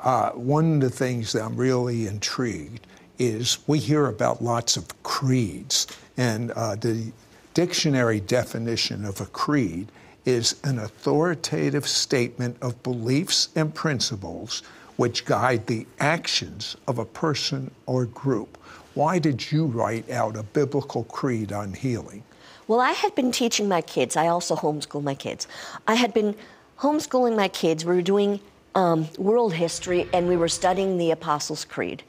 uh, 0.00 0.30
one 0.30 0.74
of 0.74 0.80
the 0.80 0.90
things 0.90 1.32
that 1.32 1.42
I'm 1.42 1.56
really 1.56 2.06
intrigued 2.06 2.86
is 3.18 3.58
we 3.66 3.78
hear 3.78 4.06
about 4.06 4.42
lots 4.42 4.76
of 4.76 5.02
creeds, 5.04 5.86
and 6.16 6.50
uh, 6.50 6.74
the 6.74 7.12
dictionary 7.54 8.18
definition 8.20 9.04
of 9.04 9.20
a 9.20 9.26
creed 9.26 9.88
is 10.24 10.60
an 10.64 10.78
authoritative 10.78 11.86
statement 11.86 12.56
of 12.62 12.82
beliefs 12.82 13.48
and 13.54 13.74
principles 13.74 14.62
which 14.96 15.24
guide 15.24 15.66
the 15.66 15.86
actions 15.98 16.76
of 16.86 16.98
a 16.98 17.04
person 17.04 17.70
or 17.86 18.06
group. 18.06 18.56
Why 18.94 19.18
did 19.18 19.50
you 19.50 19.66
write 19.66 20.08
out 20.10 20.36
a 20.36 20.42
biblical 20.42 21.04
creed 21.04 21.52
on 21.52 21.72
healing? 21.72 22.22
Well, 22.68 22.80
I 22.80 22.92
had 22.92 23.14
been 23.14 23.32
teaching 23.32 23.68
my 23.68 23.82
kids. 23.82 24.16
I 24.16 24.28
also 24.28 24.56
homeschool 24.56 25.02
my 25.02 25.14
kids. 25.14 25.48
I 25.86 25.96
had 25.96 26.14
been 26.14 26.34
homeschooling 26.78 27.36
my 27.36 27.48
kids. 27.48 27.84
We 27.84 27.94
were 27.94 28.02
doing 28.02 28.40
um, 28.74 29.08
world 29.18 29.52
history 29.52 30.08
and 30.12 30.28
we 30.28 30.36
were 30.36 30.48
studying 30.48 30.96
the 30.96 31.10
Apostles' 31.10 31.64
Creed. 31.64 32.02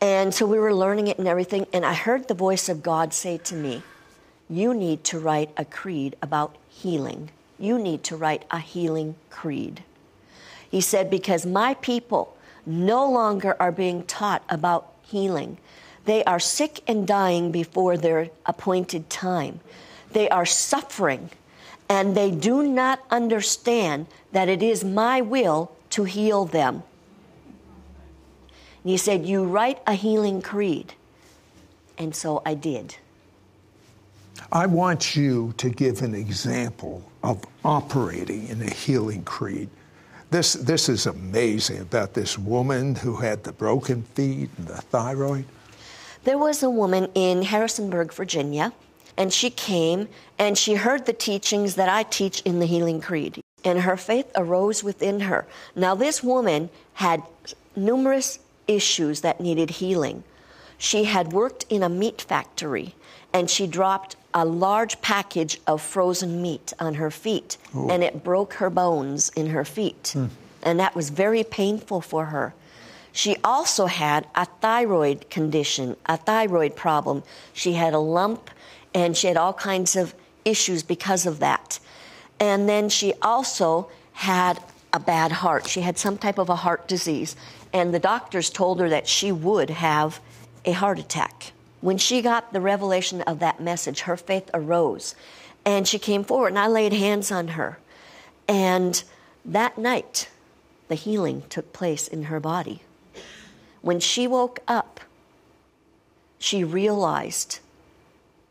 And 0.00 0.32
so 0.32 0.46
we 0.46 0.58
were 0.58 0.74
learning 0.74 1.08
it 1.08 1.18
and 1.18 1.26
everything. 1.26 1.66
And 1.72 1.84
I 1.84 1.92
heard 1.92 2.28
the 2.28 2.34
voice 2.34 2.68
of 2.68 2.82
God 2.82 3.12
say 3.12 3.38
to 3.38 3.54
me, 3.54 3.82
You 4.48 4.74
need 4.74 5.02
to 5.04 5.18
write 5.18 5.50
a 5.56 5.64
creed 5.64 6.16
about 6.22 6.56
healing. 6.68 7.30
You 7.58 7.78
need 7.78 8.04
to 8.04 8.16
write 8.16 8.44
a 8.50 8.58
healing 8.58 9.16
creed. 9.30 9.82
He 10.70 10.80
said, 10.80 11.10
Because 11.10 11.44
my 11.44 11.74
people 11.74 12.36
no 12.64 13.10
longer 13.10 13.56
are 13.58 13.72
being 13.72 14.04
taught 14.04 14.42
about 14.48 14.92
healing. 15.02 15.58
They 16.04 16.24
are 16.24 16.40
sick 16.40 16.82
and 16.86 17.06
dying 17.06 17.50
before 17.50 17.96
their 17.96 18.30
appointed 18.46 19.10
time. 19.10 19.60
They 20.12 20.28
are 20.28 20.46
suffering, 20.46 21.30
and 21.88 22.16
they 22.16 22.30
do 22.30 22.62
not 22.62 23.00
understand 23.10 24.06
that 24.32 24.48
it 24.48 24.62
is 24.62 24.84
my 24.84 25.20
will 25.20 25.72
to 25.90 26.04
heal 26.04 26.44
them. 26.44 26.82
And 28.82 28.90
he 28.90 28.96
said, 28.96 29.26
You 29.26 29.44
write 29.44 29.80
a 29.86 29.94
healing 29.94 30.40
creed. 30.40 30.94
And 31.98 32.14
so 32.14 32.42
I 32.46 32.54
did. 32.54 32.96
I 34.50 34.64
want 34.64 35.14
you 35.14 35.52
to 35.58 35.68
give 35.68 36.00
an 36.00 36.14
example 36.14 37.02
of 37.22 37.44
operating 37.66 38.48
in 38.48 38.62
a 38.62 38.70
healing 38.70 39.22
creed. 39.22 39.68
This, 40.30 40.54
this 40.54 40.88
is 40.88 41.04
amazing 41.04 41.80
about 41.80 42.14
this 42.14 42.38
woman 42.38 42.94
who 42.94 43.16
had 43.16 43.44
the 43.44 43.52
broken 43.52 44.02
feet 44.02 44.48
and 44.56 44.66
the 44.66 44.76
thyroid. 44.76 45.44
There 46.24 46.38
was 46.38 46.62
a 46.62 46.70
woman 46.70 47.08
in 47.14 47.42
Harrisonburg, 47.42 48.10
Virginia, 48.12 48.72
and 49.18 49.30
she 49.32 49.50
came 49.50 50.08
and 50.38 50.56
she 50.56 50.74
heard 50.74 51.04
the 51.04 51.12
teachings 51.12 51.74
that 51.74 51.90
I 51.90 52.04
teach 52.04 52.40
in 52.42 52.58
the 52.58 52.66
Healing 52.66 53.02
Creed. 53.02 53.42
And 53.64 53.80
her 53.80 53.98
faith 53.98 54.30
arose 54.34 54.82
within 54.82 55.20
her. 55.20 55.46
Now, 55.76 55.94
this 55.94 56.22
woman 56.22 56.70
had 56.94 57.22
numerous 57.76 58.38
issues 58.66 59.20
that 59.20 59.40
needed 59.40 59.70
healing. 59.70 60.24
She 60.78 61.04
had 61.04 61.32
worked 61.32 61.66
in 61.68 61.82
a 61.82 61.88
meat 61.88 62.22
factory 62.22 62.94
and 63.32 63.50
she 63.50 63.66
dropped 63.66 64.16
a 64.34 64.44
large 64.44 65.00
package 65.00 65.60
of 65.66 65.80
frozen 65.80 66.40
meat 66.40 66.72
on 66.78 66.94
her 66.94 67.10
feet 67.10 67.56
and 67.74 68.02
it 68.02 68.22
broke 68.22 68.54
her 68.54 68.70
bones 68.70 69.30
in 69.30 69.48
her 69.48 69.64
feet. 69.64 70.10
Hmm. 70.14 70.26
And 70.62 70.80
that 70.80 70.94
was 70.94 71.10
very 71.10 71.44
painful 71.44 72.00
for 72.00 72.26
her. 72.26 72.54
She 73.12 73.36
also 73.42 73.86
had 73.86 74.26
a 74.34 74.44
thyroid 74.44 75.28
condition, 75.30 75.96
a 76.06 76.16
thyroid 76.16 76.76
problem. 76.76 77.22
She 77.52 77.72
had 77.72 77.94
a 77.94 77.98
lump 77.98 78.50
and 78.94 79.16
she 79.16 79.26
had 79.26 79.36
all 79.36 79.52
kinds 79.52 79.96
of 79.96 80.14
issues 80.44 80.82
because 80.82 81.26
of 81.26 81.38
that. 81.40 81.78
And 82.40 82.68
then 82.68 82.88
she 82.88 83.14
also 83.20 83.90
had 84.12 84.60
a 84.92 85.00
bad 85.00 85.32
heart. 85.32 85.66
She 85.66 85.80
had 85.80 85.98
some 85.98 86.16
type 86.16 86.38
of 86.38 86.48
a 86.48 86.56
heart 86.56 86.88
disease. 86.88 87.36
And 87.72 87.92
the 87.92 87.98
doctors 87.98 88.50
told 88.50 88.80
her 88.80 88.88
that 88.88 89.06
she 89.06 89.32
would 89.32 89.70
have 89.70 90.20
a 90.64 90.72
heart 90.72 90.98
attack. 90.98 91.52
When 91.80 91.98
she 91.98 92.22
got 92.22 92.52
the 92.52 92.60
revelation 92.60 93.22
of 93.22 93.38
that 93.38 93.60
message, 93.60 94.00
her 94.00 94.16
faith 94.16 94.50
arose. 94.52 95.14
And 95.64 95.86
she 95.86 95.98
came 95.98 96.24
forward, 96.24 96.48
and 96.48 96.58
I 96.58 96.66
laid 96.66 96.92
hands 96.92 97.30
on 97.30 97.48
her. 97.48 97.78
And 98.48 99.02
that 99.44 99.78
night, 99.78 100.28
the 100.88 100.94
healing 100.94 101.44
took 101.48 101.72
place 101.72 102.08
in 102.08 102.24
her 102.24 102.40
body. 102.40 102.82
When 103.82 104.00
she 104.00 104.26
woke 104.26 104.60
up, 104.66 105.00
she 106.38 106.64
realized 106.64 107.60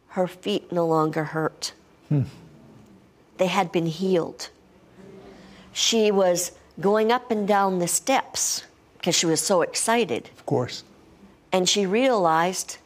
her 0.09 0.27
feet 0.27 0.71
no 0.71 0.85
longer 0.85 1.25
hurt. 1.25 1.73
Hmm. 2.09 2.23
they 3.37 3.47
had 3.47 3.71
been 3.71 3.85
healed. 3.85 4.49
She 5.73 6.09
was 6.09 6.53
going 6.79 7.11
up 7.11 7.29
and 7.31 7.47
down 7.47 7.79
the 7.79 7.87
steps 7.87 8.63
because 8.97 9.13
she 9.13 9.25
was 9.25 9.41
so 9.41 9.61
excited. 9.61 10.29
Of 10.37 10.45
course. 10.45 10.83
And 11.51 11.67
she 11.67 11.85
realized 11.85 12.77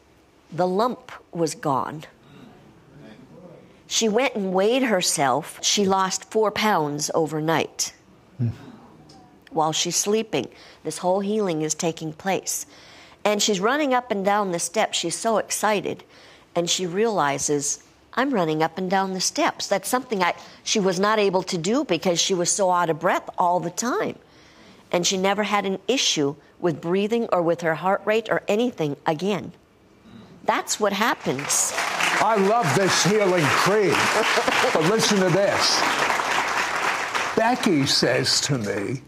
the 0.52 0.66
lump 0.66 1.10
was 1.32 1.54
gone. 1.54 2.04
She 3.86 4.08
went 4.08 4.34
and 4.34 4.52
weighed 4.52 4.84
herself. 4.84 5.58
She 5.62 5.84
lost 5.84 6.30
four 6.30 6.50
pounds 6.50 7.10
overnight 7.14 7.92
while 9.50 9.72
she's 9.72 9.96
sleeping. 9.96 10.48
This 10.82 10.98
whole 10.98 11.20
healing 11.20 11.62
is 11.62 11.74
taking 11.74 12.12
place. 12.12 12.66
And 13.24 13.42
she's 13.42 13.60
running 13.60 13.94
up 13.94 14.10
and 14.10 14.24
down 14.24 14.50
the 14.50 14.58
steps. 14.58 14.98
She's 14.98 15.16
so 15.16 15.38
excited. 15.38 16.04
And 16.54 16.68
she 16.68 16.86
realizes, 16.86 17.84
I'm 18.14 18.32
running 18.32 18.62
up 18.62 18.78
and 18.78 18.90
down 18.90 19.12
the 19.12 19.20
steps. 19.20 19.68
That's 19.68 19.88
something 19.88 20.22
I, 20.22 20.34
she 20.64 20.80
was 20.80 20.98
not 20.98 21.18
able 21.18 21.42
to 21.44 21.58
do 21.58 21.84
because 21.84 22.20
she 22.20 22.34
was 22.34 22.50
so 22.50 22.70
out 22.70 22.90
of 22.90 22.98
breath 22.98 23.28
all 23.38 23.60
the 23.60 23.70
time. 23.70 24.18
And 24.90 25.06
she 25.06 25.16
never 25.16 25.44
had 25.44 25.64
an 25.64 25.78
issue 25.86 26.34
with 26.58 26.80
breathing 26.80 27.28
or 27.32 27.42
with 27.42 27.60
her 27.60 27.76
heart 27.76 28.02
rate 28.04 28.28
or 28.30 28.42
anything 28.48 28.96
again. 29.06 29.52
That's 30.44 30.80
what 30.80 30.92
happens. 30.92 31.72
I 32.20 32.36
love 32.36 32.72
this 32.74 33.04
healing 33.04 33.44
creed. 33.44 33.96
but 34.72 34.82
listen 34.90 35.18
to 35.18 35.30
this. 35.30 35.80
Becky 37.36 37.86
says 37.86 38.40
to 38.42 38.58
me, 38.58 39.02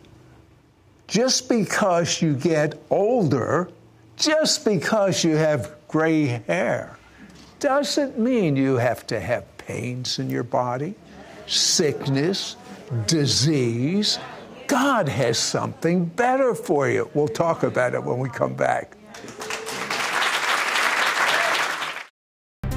just 1.06 1.48
because 1.48 2.22
you 2.22 2.34
get 2.34 2.80
older, 2.90 3.68
just 4.16 4.64
because 4.64 5.22
you 5.22 5.36
have 5.36 5.74
gray 5.88 6.26
hair, 6.46 6.98
doesn't 7.60 8.18
mean 8.18 8.56
you 8.56 8.76
have 8.76 9.06
to 9.08 9.20
have 9.20 9.44
pains 9.58 10.18
in 10.18 10.30
your 10.30 10.42
body, 10.42 10.94
sickness, 11.46 12.56
disease. 13.06 14.18
God 14.66 15.08
has 15.08 15.38
something 15.38 16.04
better 16.04 16.54
for 16.54 16.88
you. 16.88 17.10
We'll 17.14 17.28
talk 17.28 17.62
about 17.62 17.94
it 17.94 18.02
when 18.02 18.18
we 18.18 18.28
come 18.28 18.54
back. 18.54 18.96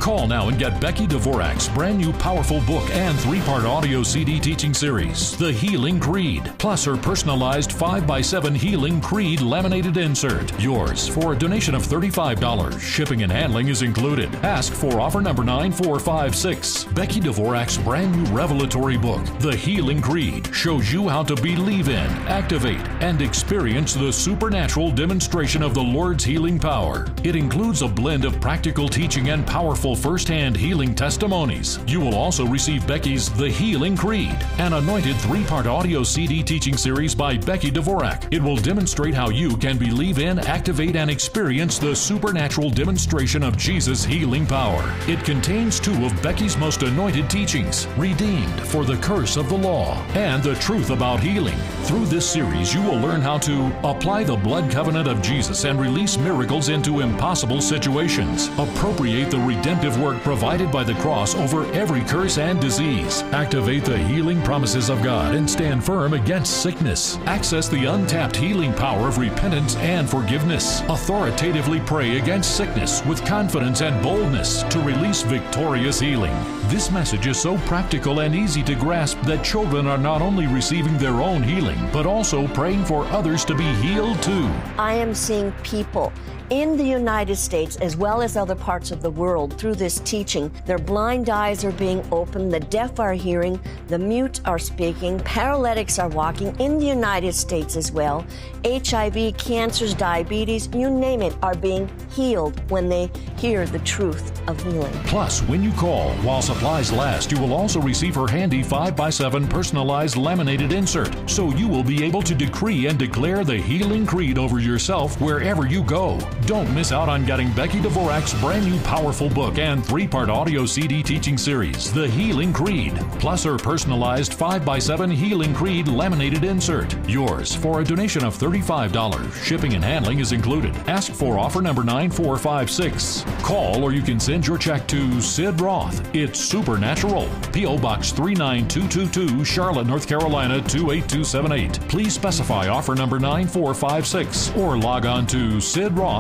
Call 0.08 0.26
now 0.26 0.48
and 0.48 0.58
get 0.58 0.80
Becky 0.80 1.06
Dvorak's 1.06 1.68
brand 1.68 1.98
new 1.98 2.14
powerful 2.14 2.62
book 2.62 2.90
and 2.92 3.20
three 3.20 3.42
part 3.42 3.66
audio 3.66 4.04
CD 4.04 4.40
teaching 4.40 4.74
series, 4.74 5.36
The 5.36 5.52
Healing 5.52 6.00
Creed, 6.00 6.50
plus 6.60 6.86
her 6.86 6.96
personalized 6.96 7.72
5x7 7.72 8.56
Healing 8.56 9.02
Creed 9.02 9.42
laminated 9.42 9.98
insert. 9.98 10.58
Yours 10.62 11.10
for 11.10 11.34
a 11.34 11.38
donation 11.38 11.76
of 11.76 11.82
$35. 11.82 12.80
Shipping 12.80 13.24
and 13.24 13.30
handling 13.30 13.68
is 13.68 13.82
included. 13.82 14.34
Ask 14.46 14.72
for 14.72 15.02
offer 15.02 15.20
number 15.20 15.44
9456. 15.44 16.86
Becky 16.94 17.20
Dvorak's 17.20 17.78
brand 17.78 18.16
new 18.16 18.32
revelatory 18.32 18.96
book, 18.96 19.26
The 19.40 19.58
Healing 19.58 20.02
Creed, 20.02 20.56
shows 20.56 20.90
you 20.90 21.10
how 21.10 21.24
to 21.24 21.36
believe 21.36 21.90
in, 21.90 22.10
activate, 22.30 22.80
and 23.02 23.22
experience 23.22 23.94
the 23.94 24.14
supernatural 24.14 24.90
demonstration 24.90 25.62
of 25.62 25.74
the 25.74 25.84
Lord's 25.84 26.24
healing 26.24 26.58
power. 26.58 27.08
It 27.26 27.36
includes 27.36 27.82
a 27.82 27.90
blend 27.90 28.24
of 28.24 28.40
practical 28.40 28.88
teaching 28.88 29.32
and 29.32 29.46
powerful 29.46 29.97
first-hand 29.98 30.56
healing 30.56 30.94
testimonies. 30.94 31.80
You 31.88 32.00
will 32.00 32.16
also 32.16 32.46
receive 32.46 32.86
Becky's 32.86 33.32
The 33.32 33.50
Healing 33.50 33.98
Creed, 33.98 34.38
an 34.60 34.74
anointed 34.74 35.16
three-part 35.18 35.66
audio 35.66 36.04
CD 36.04 36.44
teaching 36.44 36.78
series 36.78 37.16
by 37.16 37.38
Becky 37.38 37.72
Dvorak. 37.72 38.32
It 38.32 38.42
will 38.42 38.58
demonstrate 38.58 39.16
how 39.16 39.30
you 39.30 39.58
can 39.58 39.78
believe 39.78 40.20
in, 40.20 40.40
activate, 40.40 40.96
and 40.96 41.10
experience 41.10 41.80
the 41.80 41.96
supernatural 41.96 42.70
demonstration 42.70 43.42
of 43.44 43.58
Jesus' 43.58 44.06
healing 44.06 44.46
power. 44.46 44.94
It 45.08 45.26
contains 45.26 45.80
two 45.80 46.06
of 46.06 46.22
Becky's 46.22 46.58
most 46.58 46.84
anointed 46.84 47.30
teachings, 47.30 47.88
Redeemed 47.98 48.60
for 48.62 48.86
the 48.86 48.98
Curse 48.98 49.36
of 49.38 49.50
the 49.50 49.58
Law, 49.58 50.02
and 50.14 50.44
The 50.44 50.56
Truth 50.56 50.92
About 50.92 51.20
Healing. 51.20 51.58
Through 51.84 52.06
this 52.06 52.30
series, 52.30 52.74
you 52.74 52.82
will 52.82 53.00
learn 53.00 53.22
how 53.22 53.38
to 53.40 53.74
apply 53.84 54.24
the 54.24 54.36
blood 54.36 54.70
covenant 54.70 55.08
of 55.08 55.22
Jesus 55.22 55.64
and 55.64 55.80
release 55.80 56.18
miracles 56.18 56.70
into 56.70 57.00
impossible 57.00 57.62
situations, 57.62 58.50
appropriate 58.58 59.32
the 59.32 59.40
redemptive 59.40 59.87
work 59.96 60.20
provided 60.24 60.72
by 60.72 60.84
the 60.84 60.96
cross 60.96 61.36
over 61.36 61.72
every 61.74 62.02
curse 62.02 62.40
and 62.40 62.60
disease. 62.60 63.22
Activate 63.32 63.86
the 63.86 64.00
healing 64.00 64.42
promises 64.42 64.90
of 64.90 65.04
God 65.04 65.36
and 65.36 65.48
stand 65.48 65.86
firm 65.86 66.14
against 66.14 66.64
sickness. 66.64 67.18
Access 67.28 67.68
the 67.68 67.86
untapped 67.86 68.36
healing 68.36 68.74
power 68.74 69.08
of 69.08 69.20
repentance 69.20 69.76
and 69.76 70.10
forgiveness. 70.10 70.82
Authoritatively 70.90 71.80
pray 71.82 72.18
against 72.18 72.58
sickness 72.58 73.06
with 73.06 73.24
confidence 73.24 73.82
and 73.82 74.02
boldness 74.02 74.64
to 74.64 74.80
release 74.80 75.22
victorious 75.22 76.00
healing. 76.00 76.34
This 76.70 76.90
message 76.90 77.28
is 77.28 77.40
so 77.40 77.60
practical 77.60 78.22
and 78.22 78.34
easy 78.34 78.64
to 78.64 78.74
grasp 78.74 79.22
that 79.22 79.46
children 79.46 79.86
are 79.86 80.00
not 80.00 80.24
only 80.24 80.48
receiving 80.48 80.98
their 80.98 81.22
own 81.22 81.44
healing, 81.44 81.78
but 81.94 82.08
also 82.08 82.48
praying 82.48 82.86
for 82.86 83.06
others 83.06 83.46
to 83.46 83.54
be 83.54 83.72
healed 83.76 84.22
too. 84.24 84.50
I 84.80 84.94
am 84.94 85.14
seeing 85.14 85.52
people 85.62 86.12
in 86.50 86.78
the 86.78 86.84
United 86.84 87.36
States 87.36 87.76
as 87.78 87.98
well 87.98 88.22
as 88.22 88.38
other 88.38 88.56
parts 88.56 88.92
of 88.92 89.02
the 89.02 89.10
world 89.10 89.58
through 89.58 89.76
this 89.76 90.00
teaching. 90.00 90.52
Their 90.66 90.78
blind 90.78 91.30
eyes 91.30 91.66
are 91.66 91.72
being 91.72 92.04
opened, 92.12 92.54
the 92.54 92.60
deaf 92.60 93.00
are 93.00 93.14
hearing, 93.14 93.60
the 93.88 94.00
mute 94.00 94.42
are 94.46 94.60
speaking, 94.60 95.20
paralytics 95.20 96.00
are 96.00 96.10
walking 96.10 96.58
in 96.60 96.80
the 96.80 96.86
United 96.86 97.34
States 97.34 97.76
as 97.76 97.92
well. 97.92 98.26
HIV, 98.66 99.38
cancers, 99.38 99.94
diabetes, 99.94 100.70
you 100.74 100.90
name 100.90 101.22
it, 101.22 101.36
are 101.42 101.56
being 101.56 101.90
healed 102.12 102.60
when 102.70 102.90
they 102.90 103.10
hear 103.38 103.66
the 103.66 103.80
truth 103.80 104.32
of 104.48 104.62
healing. 104.64 104.92
Plus, 105.06 105.42
when 105.44 105.64
you 105.64 105.72
call 105.74 106.12
while 106.18 106.42
supplies 106.42 106.92
last, 106.92 107.32
you 107.32 107.40
will 107.40 107.54
also 107.54 107.80
receive 107.82 108.16
her 108.16 108.28
handy 108.28 108.64
5x7 108.64 109.50
personalized 109.50 110.18
laminated 110.18 110.74
insert, 110.74 111.14
so 111.30 111.50
you 111.52 111.68
will 111.68 111.84
be 111.84 112.04
able 112.04 112.22
to 112.24 112.36
decree 112.36 112.88
and 112.88 112.98
declare 112.98 113.44
the 113.44 113.58
healing 113.58 114.06
creed 114.06 114.38
over 114.38 114.60
yourself 114.60 115.20
wherever 115.22 115.68
you 115.68 115.84
go. 115.84 116.18
Don't 116.46 116.74
miss 116.74 116.92
out 116.92 117.10
on 117.10 117.26
getting 117.26 117.52
Becky 117.52 117.80
Dvorak's 117.80 118.34
brand 118.40 118.66
new 118.66 118.80
powerful 118.82 119.30
book 119.30 119.58
and 119.58 119.86
three 119.86 120.08
part 120.08 120.30
audio 120.30 120.66
CD 120.66 121.04
teaching 121.04 121.38
series, 121.38 121.92
The 121.92 122.08
Healing 122.08 122.54
Creed, 122.54 122.96
plus 123.20 123.44
her 123.44 123.58
personalized 123.58 124.32
5x7 124.34 125.12
Healing 125.12 125.54
Creed 125.54 125.88
laminated 125.88 126.44
insert. 126.44 126.96
Yours 127.10 127.54
for 127.54 127.82
a 127.82 127.84
donation 127.84 128.24
of 128.24 128.38
$35. 128.38 129.34
Shipping 129.44 129.74
and 129.74 129.84
handling 129.84 130.20
is 130.20 130.32
included. 130.32 130.76
Ask 130.88 131.12
for 131.12 131.38
offer 131.38 131.62
number 131.62 131.84
9456. 131.84 133.26
Call 133.44 133.84
or 133.84 133.92
you 133.92 134.02
can 134.02 134.20
send 134.20 134.48
your 134.48 134.58
check 134.58 134.88
to 134.88 135.20
Sid 135.20 135.60
Roth. 135.60 136.16
It's 136.16 136.40
Supernatural. 136.40 137.28
P.O. 137.52 137.78
Box 137.78 138.12
39222, 138.12 139.44
Charlotte, 139.44 139.88
North 139.88 140.08
Carolina 140.08 140.62
28278. 140.62 141.80
Please 141.90 142.14
specify 142.14 142.68
offer 142.68 142.96
number 142.96 143.20
9456 143.20 144.56
or 144.56 144.78
log 144.78 145.06
on 145.06 145.26
to 145.28 145.60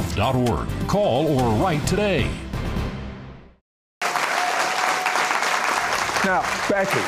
sidroth.org. 0.07 0.87
Call 0.87 1.39
or 1.39 1.61
write 1.61 1.85
today. 1.87 2.29
Now, 6.25 6.43
Becky, 6.69 6.99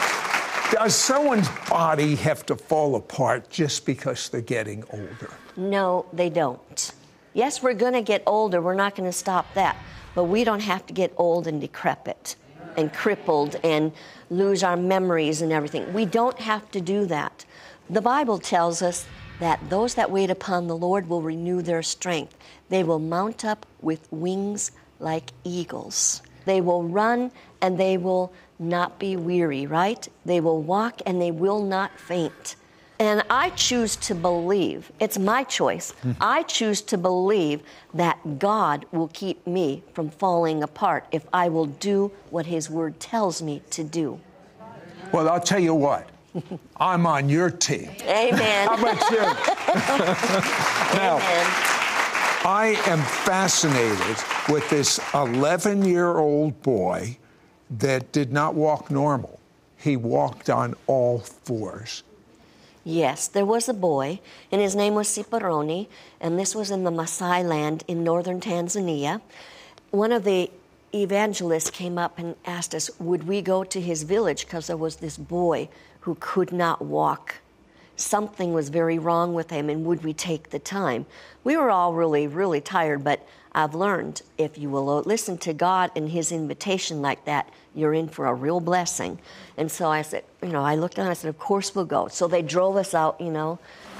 does 0.72 0.96
someone's 0.96 1.50
body 1.70 2.16
have 2.16 2.46
to 2.46 2.56
fall 2.56 2.96
apart 2.96 3.50
just 3.50 3.86
because 3.86 4.30
they're 4.30 4.40
getting 4.40 4.84
older? 4.92 5.34
No, 5.58 6.06
they 6.14 6.30
don't. 6.30 6.94
Yes, 7.34 7.62
we're 7.62 7.74
going 7.74 7.94
to 7.94 8.02
get 8.02 8.24
older. 8.26 8.62
We're 8.62 8.76
not 8.76 8.96
going 8.96 9.10
to 9.10 9.18
stop 9.18 9.54
that. 9.56 9.76
But 10.16 10.26
we 10.26 10.44
don't 10.44 10.62
have 10.62 10.86
to 10.88 10.94
get 10.94 11.14
old 11.18 11.48
and 11.48 11.60
decrepit 11.60 12.36
and 12.78 12.94
crippled 12.94 13.58
and 13.64 13.92
lose 14.30 14.64
our 14.64 14.78
memories 14.78 15.42
and 15.42 15.52
everything. 15.52 15.92
We 15.94 16.06
don't 16.06 16.40
have 16.40 16.72
to 16.72 16.82
do 16.82 17.06
that. 17.08 17.46
The 17.90 18.02
Bible 18.02 18.40
tells 18.40 18.82
us 18.82 19.06
that 19.40 19.70
those 19.70 19.96
that 19.96 20.12
wait 20.12 20.30
upon 20.30 20.68
the 20.68 20.76
Lord 20.76 21.08
will 21.08 21.22
renew 21.22 21.62
their 21.62 21.82
strength. 21.84 22.36
They 22.70 22.84
will 22.84 23.00
mount 23.00 23.46
up 23.46 23.66
with 23.82 24.08
wings 24.12 24.72
like 25.00 25.32
eagles. 25.44 26.22
They 26.46 26.62
will 26.62 26.84
run 26.84 27.32
and 27.62 27.78
they 27.78 27.98
will 27.98 28.34
not 28.58 29.00
be 29.00 29.16
weary, 29.16 29.66
right? 29.66 30.08
They 30.26 30.42
will 30.42 30.62
walk 30.62 31.02
and 31.06 31.22
they 31.22 31.32
will 31.32 31.64
not 31.64 31.98
faint. 32.00 32.56
And 33.00 33.24
I 33.30 33.52
choose 33.52 33.96
to 33.98 34.16
believe, 34.16 34.92
it's 35.00 35.18
my 35.18 35.46
choice. 35.46 35.92
Hmm. 36.02 36.12
I 36.20 36.44
choose 36.44 36.82
to 36.82 36.98
believe 36.98 37.62
that 37.94 38.40
God 38.40 38.86
will 38.92 39.08
keep 39.14 39.48
me 39.48 39.84
from 39.94 40.10
falling 40.10 40.62
apart 40.62 41.06
if 41.12 41.26
I 41.32 41.48
will 41.48 41.68
do 41.68 42.12
what 42.30 42.46
His 42.46 42.70
Word 42.70 43.00
tells 43.00 43.42
me 43.42 43.62
to 43.70 43.86
do. 43.86 44.20
Well, 45.14 45.30
I'll 45.30 45.40
tell 45.40 45.60
you 45.60 45.74
what. 45.74 46.10
I'm 46.78 47.06
on 47.06 47.30
your 47.30 47.50
team. 47.50 47.90
Amen. 48.04 48.68
How 48.68 48.78
about 48.78 49.12
you? 49.12 49.18
now, 50.98 51.16
Amen. 51.18 51.70
I 52.46 52.82
am 52.86 53.00
fascinated 53.00 54.18
with 54.48 54.70
this 54.70 55.00
11 55.14 55.84
year 55.84 56.18
old 56.18 56.62
boy 56.62 57.18
that 57.70 58.12
did 58.12 58.32
not 58.32 58.56
walk 58.56 58.90
normal. 58.90 59.40
He 59.78 59.98
walked 59.98 60.50
on 60.50 60.76
all 60.88 61.20
fours. 61.20 62.04
Yes, 62.84 63.28
there 63.28 63.46
was 63.46 63.68
a 63.70 63.74
boy, 63.74 64.20
and 64.52 64.62
his 64.62 64.76
name 64.76 64.96
was 64.96 65.08
Siparoni, 65.08 65.88
and 66.20 66.40
this 66.40 66.56
was 66.56 66.72
in 66.72 66.86
the 66.86 66.92
Maasai 66.92 67.48
land 67.48 67.84
in 67.88 68.04
northern 68.04 68.40
Tanzania. 68.40 69.22
One 69.92 70.12
of 70.12 70.24
the 70.24 70.50
evangelists 70.94 71.70
came 71.70 71.98
up 71.98 72.18
and 72.18 72.36
asked 72.46 72.74
us, 72.74 72.90
would 73.00 73.28
we 73.28 73.42
go 73.42 73.64
to 73.64 73.82
his 73.82 74.04
village 74.04 74.46
because 74.46 74.68
there 74.68 74.78
was 74.78 74.98
this 74.98 75.18
boy 75.18 75.70
who 76.10 76.18
could 76.20 76.52
not 76.52 76.82
walk. 76.82 77.36
Something 77.96 78.52
was 78.52 78.70
very 78.70 78.98
wrong 78.98 79.36
with 79.36 79.52
him, 79.52 79.70
and 79.70 79.86
would 79.86 80.04
we 80.04 80.12
take 80.12 80.50
the 80.50 80.58
time? 80.58 81.06
We 81.44 81.56
were 81.56 81.70
all 81.70 81.94
really, 81.94 82.26
really 82.26 82.62
tired, 82.62 83.04
but 83.04 83.28
I've 83.54 83.76
learned 83.76 84.24
if 84.36 84.58
you 84.58 84.72
will 84.72 84.90
uh, 84.90 85.02
listen 85.02 85.38
to 85.38 85.54
God 85.54 85.92
and 85.96 86.10
His 86.10 86.32
invitation 86.32 87.04
like 87.04 87.26
that, 87.26 87.48
you're 87.76 87.94
in 87.94 88.08
for 88.08 88.26
a 88.26 88.34
real 88.34 88.60
blessing. 88.60 89.20
And 89.56 89.72
so 89.72 89.88
I 89.88 90.02
said, 90.02 90.24
you 90.42 90.50
know, 90.50 90.64
I 90.64 90.78
looked 90.78 90.98
and 90.98 91.08
I 91.08 91.14
said, 91.14 91.30
of 91.30 91.38
course 91.38 91.76
we'll 91.76 91.86
go. 91.86 92.08
So 92.08 92.28
they 92.28 92.42
drove 92.42 92.76
us 92.76 92.96
out, 92.96 93.22
you 93.22 93.30
know, 93.30 93.60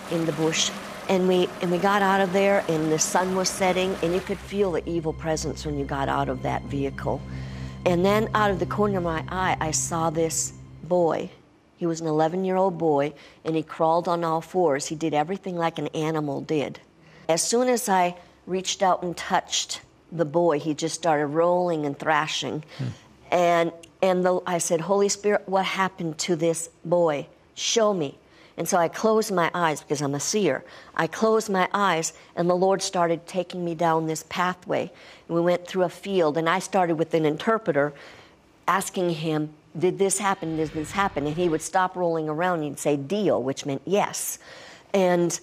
in 0.10 0.26
the 0.26 0.32
bush, 0.32 0.72
and 1.10 1.28
we 1.28 1.48
and 1.62 1.70
we 1.70 1.78
got 1.78 2.02
out 2.02 2.22
of 2.22 2.34
there, 2.34 2.66
and 2.70 2.92
the 2.92 2.98
sun 2.98 3.36
was 3.36 3.50
setting, 3.50 3.96
and 4.02 4.16
you 4.16 4.22
could 4.22 4.40
feel 4.40 4.72
the 4.72 4.90
evil 4.90 5.14
presence 5.14 5.64
when 5.64 5.78
you 5.78 5.86
got 5.86 6.10
out 6.10 6.28
of 6.28 6.42
that 6.42 6.64
vehicle. 6.64 7.22
And 7.86 8.04
then 8.04 8.32
out 8.34 8.50
of 8.50 8.58
the 8.58 8.66
corner 8.66 8.98
of 8.98 9.04
my 9.04 9.24
eye, 9.30 9.56
I 9.62 9.70
saw 9.70 10.10
this 10.10 10.54
boy 10.86 11.30
he 11.80 11.86
was 11.86 12.02
an 12.02 12.08
11 12.08 12.44
year 12.44 12.58
old 12.58 12.78
boy 12.78 13.14
and 13.46 13.56
he 13.56 13.64
crawled 13.64 14.10
on 14.10 14.26
all 14.26 14.42
fours. 14.42 14.88
He 14.88 14.96
did 14.96 15.14
everything 15.14 15.56
like 15.56 15.80
an 15.80 15.88
animal 15.88 16.42
did. 16.42 16.78
As 17.30 17.42
soon 17.42 17.70
as 17.70 17.88
I 17.88 18.18
reached 18.46 18.84
out 18.84 19.02
and 19.02 19.16
touched 19.16 19.80
the 20.12 20.26
boy, 20.26 20.60
he 20.60 20.74
just 20.74 20.96
started 20.96 21.28
rolling 21.28 21.86
and 21.86 21.98
thrashing. 21.98 22.66
Hmm. 22.78 22.86
And, 23.32 23.72
and 24.02 24.26
the, 24.26 24.42
I 24.46 24.58
said, 24.58 24.82
Holy 24.82 25.08
Spirit, 25.08 25.48
what 25.48 25.64
happened 25.64 26.18
to 26.18 26.36
this 26.36 26.70
boy? 26.84 27.28
Show 27.56 27.94
me. 27.94 28.18
And 28.58 28.68
so 28.68 28.76
I 28.76 28.90
closed 28.90 29.32
my 29.32 29.50
eyes 29.54 29.80
because 29.80 30.02
I'm 30.02 30.16
a 30.16 30.20
seer. 30.20 30.66
I 30.96 31.08
closed 31.08 31.50
my 31.50 31.70
eyes, 31.74 32.12
and 32.36 32.50
the 32.50 32.56
Lord 32.56 32.82
started 32.82 33.26
taking 33.26 33.64
me 33.64 33.74
down 33.74 34.06
this 34.06 34.26
pathway. 34.28 34.92
And 35.30 35.36
we 35.36 35.42
went 35.42 35.66
through 35.66 35.84
a 35.84 35.90
field, 35.90 36.38
and 36.38 36.50
I 36.50 36.60
started 36.60 36.96
with 36.96 37.14
an 37.14 37.26
interpreter 37.26 37.94
asking 38.68 39.12
him 39.12 39.54
did 39.80 40.00
this 40.00 40.18
happen? 40.18 40.58
Did 40.58 40.70
this 40.70 40.92
happen? 40.92 41.28
And 41.28 41.36
he 41.36 41.50
would 41.50 41.62
stop 41.62 41.96
rolling 41.96 42.30
around 42.30 42.56
and 42.56 42.64
he'd 42.66 42.80
say, 42.80 42.96
deal, 42.98 43.42
which 43.42 43.66
meant 43.66 43.82
yes. 43.86 44.40
And, 44.94 45.40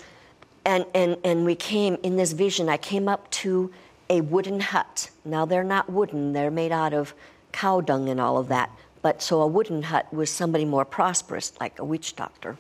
and, 0.64 0.86
and, 0.94 1.16
and 1.24 1.44
we 1.44 1.54
came 1.54 1.96
in 2.02 2.16
this 2.16 2.32
vision, 2.32 2.68
I 2.68 2.76
came 2.76 3.08
up 3.08 3.30
to 3.30 3.72
a 4.08 4.20
wooden 4.20 4.60
hut. 4.60 5.10
Now 5.24 5.44
they're 5.44 5.64
not 5.64 5.90
wooden, 5.90 6.32
they're 6.32 6.50
made 6.50 6.72
out 6.72 6.92
of 6.92 7.14
cow 7.52 7.80
dung 7.80 8.08
and 8.08 8.20
all 8.20 8.38
of 8.38 8.48
that. 8.48 8.70
But 9.02 9.22
so 9.22 9.40
a 9.42 9.46
wooden 9.46 9.84
hut 9.84 10.12
was 10.12 10.30
somebody 10.30 10.64
more 10.64 10.84
prosperous, 10.84 11.52
like 11.60 11.78
a 11.78 11.84
witch 11.84 12.16
doctor. 12.16 12.56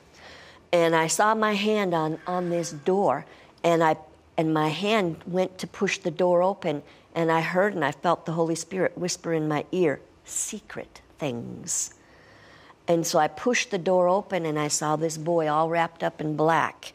And 0.72 0.94
I 0.94 1.06
saw 1.06 1.34
my 1.34 1.54
hand 1.54 1.94
on, 1.94 2.18
on 2.26 2.50
this 2.50 2.70
door, 2.70 3.24
and 3.64 3.82
I 3.82 3.96
and 4.38 4.52
my 4.52 4.68
hand 4.68 5.16
went 5.26 5.56
to 5.58 5.66
push 5.66 5.96
the 5.98 6.10
door 6.10 6.42
open, 6.42 6.82
and 7.14 7.32
I 7.32 7.40
heard 7.40 7.74
and 7.74 7.82
I 7.82 7.92
felt 7.92 8.26
the 8.26 8.32
Holy 8.32 8.54
Spirit 8.54 8.96
whisper 8.98 9.32
in 9.32 9.48
my 9.48 9.64
ear, 9.72 9.98
secret 10.24 11.00
things. 11.18 11.94
And 12.88 13.06
so 13.06 13.18
I 13.18 13.28
pushed 13.28 13.70
the 13.70 13.78
door 13.78 14.08
open 14.08 14.46
and 14.46 14.58
I 14.58 14.68
saw 14.68 14.96
this 14.96 15.18
boy 15.18 15.48
all 15.48 15.68
wrapped 15.68 16.02
up 16.02 16.20
in 16.20 16.36
black. 16.36 16.92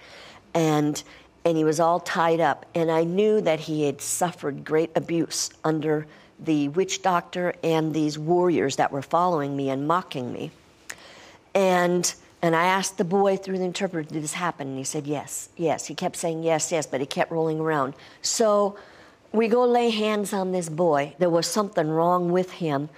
And 0.54 1.02
and 1.44 1.58
he 1.58 1.64
was 1.64 1.80
all 1.80 2.00
tied 2.00 2.40
up 2.40 2.68
and 2.76 2.92
I 2.92 3.04
knew 3.04 3.42
that 3.42 3.62
he 3.62 3.86
had 3.86 4.00
suffered 4.00 4.64
great 4.64 4.92
abuse 4.96 5.50
under 5.64 6.06
the 6.40 6.70
witch 6.70 7.02
doctor 7.02 7.56
and 7.64 7.94
these 7.94 8.18
warriors 8.18 8.76
that 8.76 8.92
were 8.92 9.02
following 9.02 9.56
me 9.56 9.70
and 9.70 9.88
mocking 9.88 10.32
me. 10.32 10.52
And 11.54 12.14
and 12.44 12.56
I 12.56 12.66
asked 12.66 12.98
the 12.98 13.04
boy 13.04 13.38
through 13.38 13.60
the 13.60 13.64
interpreter, 13.64 14.10
did 14.10 14.24
this 14.24 14.34
happen? 14.34 14.70
And 14.70 14.78
he 14.78 14.84
said, 14.84 15.06
yes, 15.06 15.50
yes. 15.58 15.86
He 15.86 15.94
kept 15.94 16.16
saying 16.16 16.42
yes, 16.42 16.72
yes, 16.72 16.88
but 16.88 17.00
he 17.00 17.06
kept 17.06 17.32
rolling 17.32 17.60
around. 17.60 17.94
So 18.24 18.78
we 19.32 19.48
go 19.48 19.64
lay 19.66 19.92
hands 19.92 20.34
on 20.34 20.52
this 20.52 20.68
boy. 20.68 21.14
There 21.20 21.30
was 21.30 21.46
something 21.46 21.88
wrong 21.88 22.32
with 22.32 22.52
him, 22.54 22.90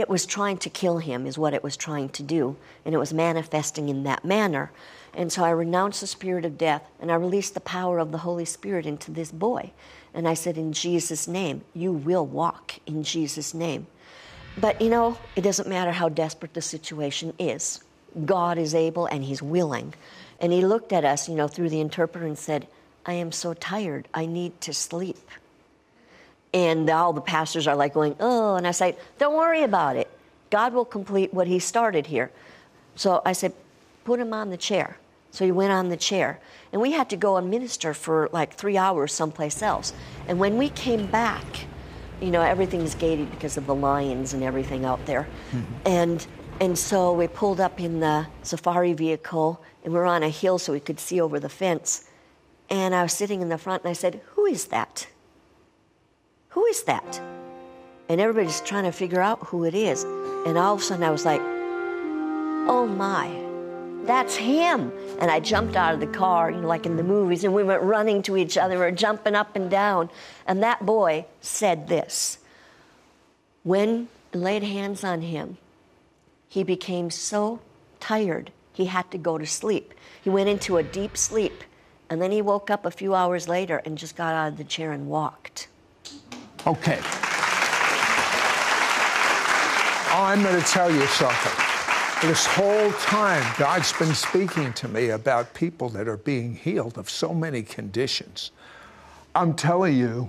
it 0.00 0.08
was 0.08 0.26
trying 0.26 0.58
to 0.58 0.70
kill 0.70 0.98
him, 0.98 1.26
is 1.26 1.38
what 1.38 1.54
it 1.54 1.62
was 1.62 1.76
trying 1.76 2.08
to 2.10 2.22
do, 2.22 2.56
and 2.84 2.94
it 2.94 2.98
was 2.98 3.12
manifesting 3.12 3.88
in 3.88 4.04
that 4.04 4.24
manner. 4.24 4.70
And 5.14 5.32
so 5.32 5.44
I 5.44 5.50
renounced 5.50 6.00
the 6.00 6.06
spirit 6.06 6.44
of 6.44 6.58
death 6.58 6.88
and 7.00 7.10
I 7.10 7.16
released 7.16 7.54
the 7.54 7.60
power 7.60 7.98
of 7.98 8.12
the 8.12 8.18
Holy 8.18 8.44
Spirit 8.44 8.86
into 8.86 9.10
this 9.10 9.32
boy. 9.32 9.72
And 10.14 10.28
I 10.28 10.34
said, 10.34 10.56
In 10.56 10.72
Jesus' 10.72 11.26
name, 11.26 11.62
you 11.74 11.92
will 11.92 12.26
walk 12.26 12.74
in 12.86 13.02
Jesus' 13.02 13.54
name. 13.54 13.86
But 14.60 14.80
you 14.80 14.90
know, 14.90 15.18
it 15.36 15.42
doesn't 15.42 15.68
matter 15.68 15.92
how 15.92 16.08
desperate 16.08 16.54
the 16.54 16.62
situation 16.62 17.32
is. 17.38 17.82
God 18.24 18.58
is 18.58 18.74
able 18.74 19.06
and 19.06 19.24
He's 19.24 19.42
willing. 19.42 19.94
And 20.40 20.52
He 20.52 20.64
looked 20.64 20.92
at 20.92 21.04
us, 21.04 21.28
you 21.28 21.34
know, 21.34 21.48
through 21.48 21.70
the 21.70 21.80
interpreter 21.80 22.26
and 22.26 22.38
said, 22.38 22.66
I 23.06 23.14
am 23.14 23.32
so 23.32 23.54
tired. 23.54 24.08
I 24.12 24.26
need 24.26 24.60
to 24.62 24.74
sleep. 24.74 25.18
And 26.54 26.88
all 26.88 27.12
the 27.12 27.20
pastors 27.20 27.66
are 27.66 27.76
like 27.76 27.92
going, 27.92 28.16
oh, 28.20 28.56
and 28.56 28.66
I 28.66 28.70
say, 28.70 28.96
don't 29.18 29.36
worry 29.36 29.62
about 29.62 29.96
it. 29.96 30.10
God 30.50 30.72
will 30.72 30.84
complete 30.84 31.34
what 31.34 31.46
He 31.46 31.58
started 31.58 32.06
here. 32.06 32.30
So 32.94 33.22
I 33.24 33.32
said, 33.32 33.52
put 34.04 34.18
him 34.18 34.32
on 34.32 34.48
the 34.48 34.56
chair. 34.56 34.96
So 35.30 35.44
he 35.44 35.52
went 35.52 35.70
on 35.70 35.90
the 35.90 35.96
chair. 35.96 36.40
And 36.72 36.80
we 36.80 36.92
had 36.92 37.10
to 37.10 37.16
go 37.16 37.36
and 37.36 37.50
minister 37.50 37.92
for 37.92 38.30
like 38.32 38.54
three 38.54 38.78
hours 38.78 39.12
someplace 39.12 39.62
else. 39.62 39.92
And 40.26 40.38
when 40.38 40.56
we 40.56 40.70
came 40.70 41.06
back, 41.06 41.44
you 42.20 42.30
know, 42.30 42.40
everything's 42.40 42.94
gated 42.94 43.30
because 43.30 43.56
of 43.56 43.66
the 43.66 43.74
lions 43.74 44.32
and 44.32 44.42
everything 44.42 44.86
out 44.86 45.04
there. 45.06 45.28
Mm-hmm. 45.52 45.74
And 45.86 46.26
and 46.60 46.76
so 46.76 47.12
we 47.12 47.28
pulled 47.28 47.60
up 47.60 47.80
in 47.80 48.00
the 48.00 48.26
safari 48.42 48.92
vehicle 48.92 49.62
and 49.84 49.92
we're 49.92 50.06
on 50.06 50.24
a 50.24 50.28
hill 50.28 50.58
so 50.58 50.72
we 50.72 50.80
could 50.80 50.98
see 50.98 51.20
over 51.20 51.38
the 51.38 51.48
fence. 51.48 52.08
And 52.68 52.94
I 52.94 53.02
was 53.02 53.12
sitting 53.12 53.42
in 53.42 53.48
the 53.48 53.58
front 53.58 53.84
and 53.84 53.90
I 53.90 53.92
said, 53.92 54.20
Who 54.34 54.46
is 54.46 54.66
that? 54.66 55.06
Who 56.50 56.64
is 56.66 56.82
that? 56.84 57.20
And 58.08 58.20
everybody's 58.20 58.60
trying 58.62 58.84
to 58.84 58.92
figure 58.92 59.20
out 59.20 59.46
who 59.46 59.64
it 59.64 59.74
is. 59.74 60.04
And 60.04 60.56
all 60.56 60.74
of 60.74 60.80
a 60.80 60.82
sudden 60.82 61.04
I 61.04 61.10
was 61.10 61.24
like, 61.24 61.40
oh 62.68 62.86
my, 62.86 63.28
that's 64.06 64.36
him. 64.36 64.92
And 65.20 65.30
I 65.30 65.40
jumped 65.40 65.76
out 65.76 65.94
of 65.94 66.00
the 66.00 66.06
car, 66.06 66.50
you 66.50 66.60
know, 66.60 66.68
like 66.68 66.86
in 66.86 66.96
the 66.96 67.02
movies, 67.02 67.44
and 67.44 67.54
we 67.54 67.64
went 67.64 67.82
running 67.82 68.22
to 68.22 68.36
each 68.36 68.56
other, 68.56 68.78
were 68.78 68.90
jumping 68.90 69.34
up 69.34 69.56
and 69.56 69.70
down. 69.70 70.10
And 70.46 70.62
that 70.62 70.86
boy 70.86 71.26
said 71.40 71.88
this 71.88 72.38
When 73.62 74.08
laid 74.32 74.62
hands 74.62 75.04
on 75.04 75.22
him, 75.22 75.58
he 76.48 76.62
became 76.62 77.10
so 77.10 77.60
tired 78.00 78.50
he 78.72 78.86
had 78.86 79.10
to 79.10 79.18
go 79.18 79.38
to 79.38 79.46
sleep. 79.46 79.92
He 80.22 80.30
went 80.30 80.48
into 80.48 80.76
a 80.76 80.82
deep 80.82 81.16
sleep, 81.16 81.64
and 82.08 82.22
then 82.22 82.30
he 82.30 82.40
woke 82.40 82.70
up 82.70 82.86
a 82.86 82.90
few 82.90 83.14
hours 83.14 83.48
later 83.48 83.82
and 83.84 83.98
just 83.98 84.16
got 84.16 84.34
out 84.34 84.52
of 84.52 84.56
the 84.56 84.64
chair 84.64 84.92
and 84.92 85.08
walked. 85.08 85.68
Okay. 86.66 87.00
I'm 90.10 90.42
going 90.42 90.60
to 90.60 90.66
tell 90.66 90.92
you 90.92 91.06
something. 91.06 91.64
This 92.28 92.44
whole 92.44 92.90
time, 92.92 93.44
God's 93.56 93.92
been 93.92 94.14
speaking 94.14 94.72
to 94.72 94.88
me 94.88 95.10
about 95.10 95.54
people 95.54 95.88
that 95.90 96.08
are 96.08 96.16
being 96.16 96.54
healed 96.54 96.98
of 96.98 97.08
so 97.08 97.32
many 97.32 97.62
conditions. 97.62 98.50
I'm 99.36 99.54
telling 99.54 99.96
you 99.96 100.28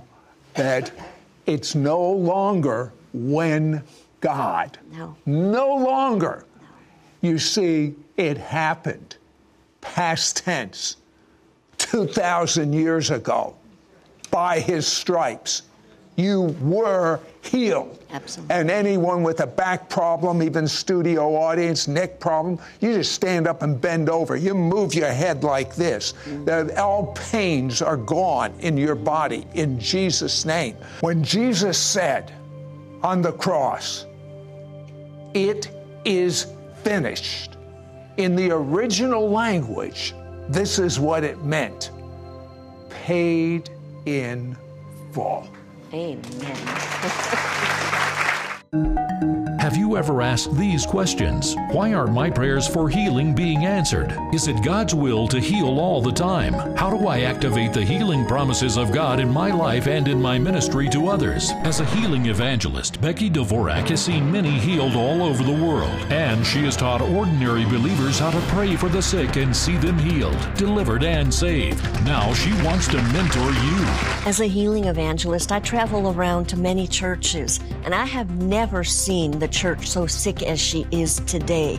that 0.54 0.92
it's 1.46 1.74
no 1.74 2.00
longer 2.00 2.92
when 3.12 3.82
God. 4.20 4.78
No. 4.92 5.16
No 5.26 5.74
longer. 5.74 6.44
No. 6.60 7.28
You 7.28 7.38
see, 7.38 7.96
it 8.16 8.38
happened. 8.38 9.16
Past 9.80 10.36
tense. 10.36 10.96
2,000 11.78 12.72
years 12.72 13.10
ago. 13.10 13.56
By 14.30 14.60
his 14.60 14.86
stripes 14.86 15.62
you 16.20 16.54
were 16.60 17.20
healed. 17.42 17.98
Absolutely. 18.12 18.54
And 18.54 18.70
anyone 18.70 19.22
with 19.22 19.40
a 19.40 19.46
back 19.46 19.88
problem, 19.88 20.42
even 20.42 20.68
studio 20.68 21.34
audience, 21.36 21.88
neck 21.88 22.20
problem, 22.20 22.58
you 22.80 22.92
just 22.92 23.12
stand 23.12 23.46
up 23.46 23.62
and 23.62 23.80
bend 23.80 24.08
over. 24.08 24.36
You 24.36 24.54
move 24.54 24.94
your 24.94 25.10
head 25.10 25.42
like 25.42 25.74
this. 25.74 26.14
Mm. 26.26 26.76
All 26.78 27.12
pains 27.14 27.82
are 27.82 27.96
gone 27.96 28.52
in 28.60 28.76
your 28.76 28.94
body 28.94 29.46
in 29.54 29.78
Jesus' 29.80 30.44
name. 30.44 30.76
When 31.00 31.24
Jesus 31.24 31.78
said 31.78 32.32
on 33.02 33.22
the 33.22 33.32
cross, 33.32 34.06
It 35.34 35.70
is 36.04 36.46
finished, 36.82 37.56
in 38.16 38.34
the 38.36 38.50
original 38.50 39.30
language, 39.30 40.14
this 40.48 40.78
is 40.78 40.98
what 40.98 41.24
it 41.24 41.42
meant 41.44 41.92
paid 42.90 43.70
in 44.06 44.56
full. 45.12 45.48
Amen. 45.92 46.20
Have 49.60 49.76
you 49.76 49.98
ever 49.98 50.22
asked 50.22 50.56
these 50.56 50.86
questions? 50.86 51.54
Why 51.70 51.92
aren't 51.92 52.14
my 52.14 52.30
prayers 52.30 52.66
for 52.66 52.88
healing 52.88 53.34
being 53.34 53.66
answered? 53.66 54.16
Is 54.32 54.48
it 54.48 54.64
God's 54.64 54.94
will 54.94 55.28
to 55.28 55.38
heal 55.38 55.78
all 55.78 56.00
the 56.00 56.10
time? 56.10 56.54
How 56.78 56.88
do 56.88 57.06
I 57.06 57.20
activate 57.20 57.74
the 57.74 57.84
healing 57.84 58.24
promises 58.24 58.78
of 58.78 58.90
God 58.90 59.20
in 59.20 59.30
my 59.30 59.50
life 59.50 59.86
and 59.86 60.08
in 60.08 60.18
my 60.18 60.38
ministry 60.38 60.88
to 60.88 61.08
others? 61.08 61.50
As 61.56 61.80
a 61.80 61.84
healing 61.84 62.24
evangelist, 62.24 63.02
Becky 63.02 63.28
Dvorak 63.28 63.90
has 63.90 64.02
seen 64.02 64.32
many 64.32 64.58
healed 64.58 64.94
all 64.94 65.22
over 65.22 65.42
the 65.42 65.52
world, 65.52 66.00
and 66.10 66.44
she 66.46 66.60
has 66.60 66.74
taught 66.74 67.02
ordinary 67.02 67.66
believers 67.66 68.18
how 68.18 68.30
to 68.30 68.40
pray 68.52 68.76
for 68.76 68.88
the 68.88 69.02
sick 69.02 69.36
and 69.36 69.54
see 69.54 69.76
them 69.76 69.98
healed, 69.98 70.38
delivered, 70.54 71.04
and 71.04 71.32
saved. 71.32 71.84
Now 72.06 72.32
she 72.32 72.54
wants 72.62 72.88
to 72.88 73.02
mentor 73.12 73.50
you. 73.50 73.84
As 74.26 74.40
a 74.40 74.46
healing 74.46 74.86
evangelist, 74.86 75.52
I 75.52 75.60
travel 75.60 76.08
around 76.08 76.48
to 76.48 76.56
many 76.56 76.86
churches, 76.86 77.60
and 77.84 77.94
I 77.94 78.06
have 78.06 78.40
never 78.40 78.84
seen 78.84 79.38
the 79.38 79.49
church 79.50 79.88
so 79.88 80.06
sick 80.06 80.42
as 80.42 80.60
she 80.60 80.86
is 80.90 81.20
today. 81.20 81.78